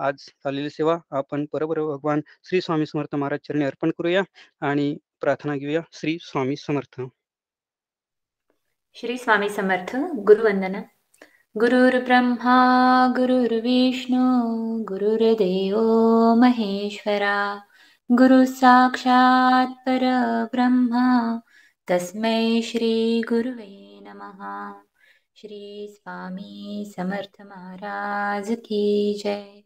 आज 0.00 0.14
झालेली 0.44 0.70
सेवा 0.70 0.98
आपण 1.10 1.44
परबर 1.52 1.80
भगवान 1.80 2.20
श्री 2.44 2.60
स्वामी 2.60 2.86
समर्थ 2.86 3.14
महाराज 3.14 3.38
चरणी 3.48 3.64
अर्पण 3.64 3.90
करूया 3.98 4.22
आणि 4.60 4.96
प्रार्थना 5.20 5.56
घेऊया. 5.56 5.80
श्री 5.92 6.16
स्वामी 6.20 6.56
समर्थ. 6.56 7.00
श्री 8.94 9.16
स्वामी 9.18 9.48
समर्थ 9.48 9.96
गुरुवंदना. 10.26 10.82
गुरुर्ब्रह्मा 11.60 13.12
गुरुर्विष्णू 13.16 14.22
गुरुर्देव 14.88 15.76
महेश्वरा. 16.40 17.58
गुरु 18.12 18.44
साक्षात् 18.44 19.70
परब्रह्मा। 19.70 21.40
तस्मै 21.86 22.62
श्री 22.62 23.22
गुरुवे 23.28 24.00
नमः। 24.02 24.74
श्री 25.36 25.88
स्वामी 25.90 26.92
समर्थ 26.96 27.42
महाराज 27.46 28.50
की 28.50 29.20
जय। 29.24 29.62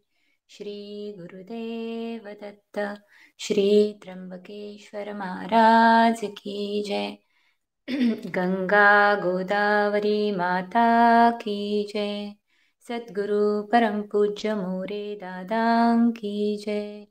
श्री 0.49 1.15
गुरुदेव 1.19 2.21
दत्त। 2.29 3.03
श्री 3.39 3.99
त्र्यंबकेश्वर 4.03 5.15
महाराज 5.15 6.21
की 6.25 6.85
जय। 6.87 7.19
गंगा 8.31 9.15
गोदावरी 9.15 10.33
माता 10.33 11.31
की 11.31 11.91
जय। 11.95 12.35
सद्गुरु 12.89 13.63
परम 13.63 14.03
पूज्य 14.03 14.55
मोरे 14.55 15.15
दादा 15.17 15.97
की 16.11 16.57
जय 16.57 17.07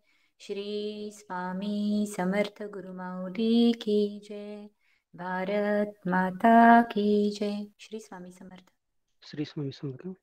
श्री 0.47 1.11
स्वामी 1.13 2.07
समर्थ 2.17 2.63
गुरुमाऊली 2.63 3.73
की 3.73 4.19
जय। 4.29 4.69
भारत 5.15 5.93
माता 6.07 6.81
की 6.81 7.31
जय। 7.31 7.67
श्री 7.79 7.99
स्वामी 7.99 8.31
समर्थ। 8.31 8.63
श्री 9.27 9.45
स्वामी 9.45 9.71
समर्थ। 9.71 10.17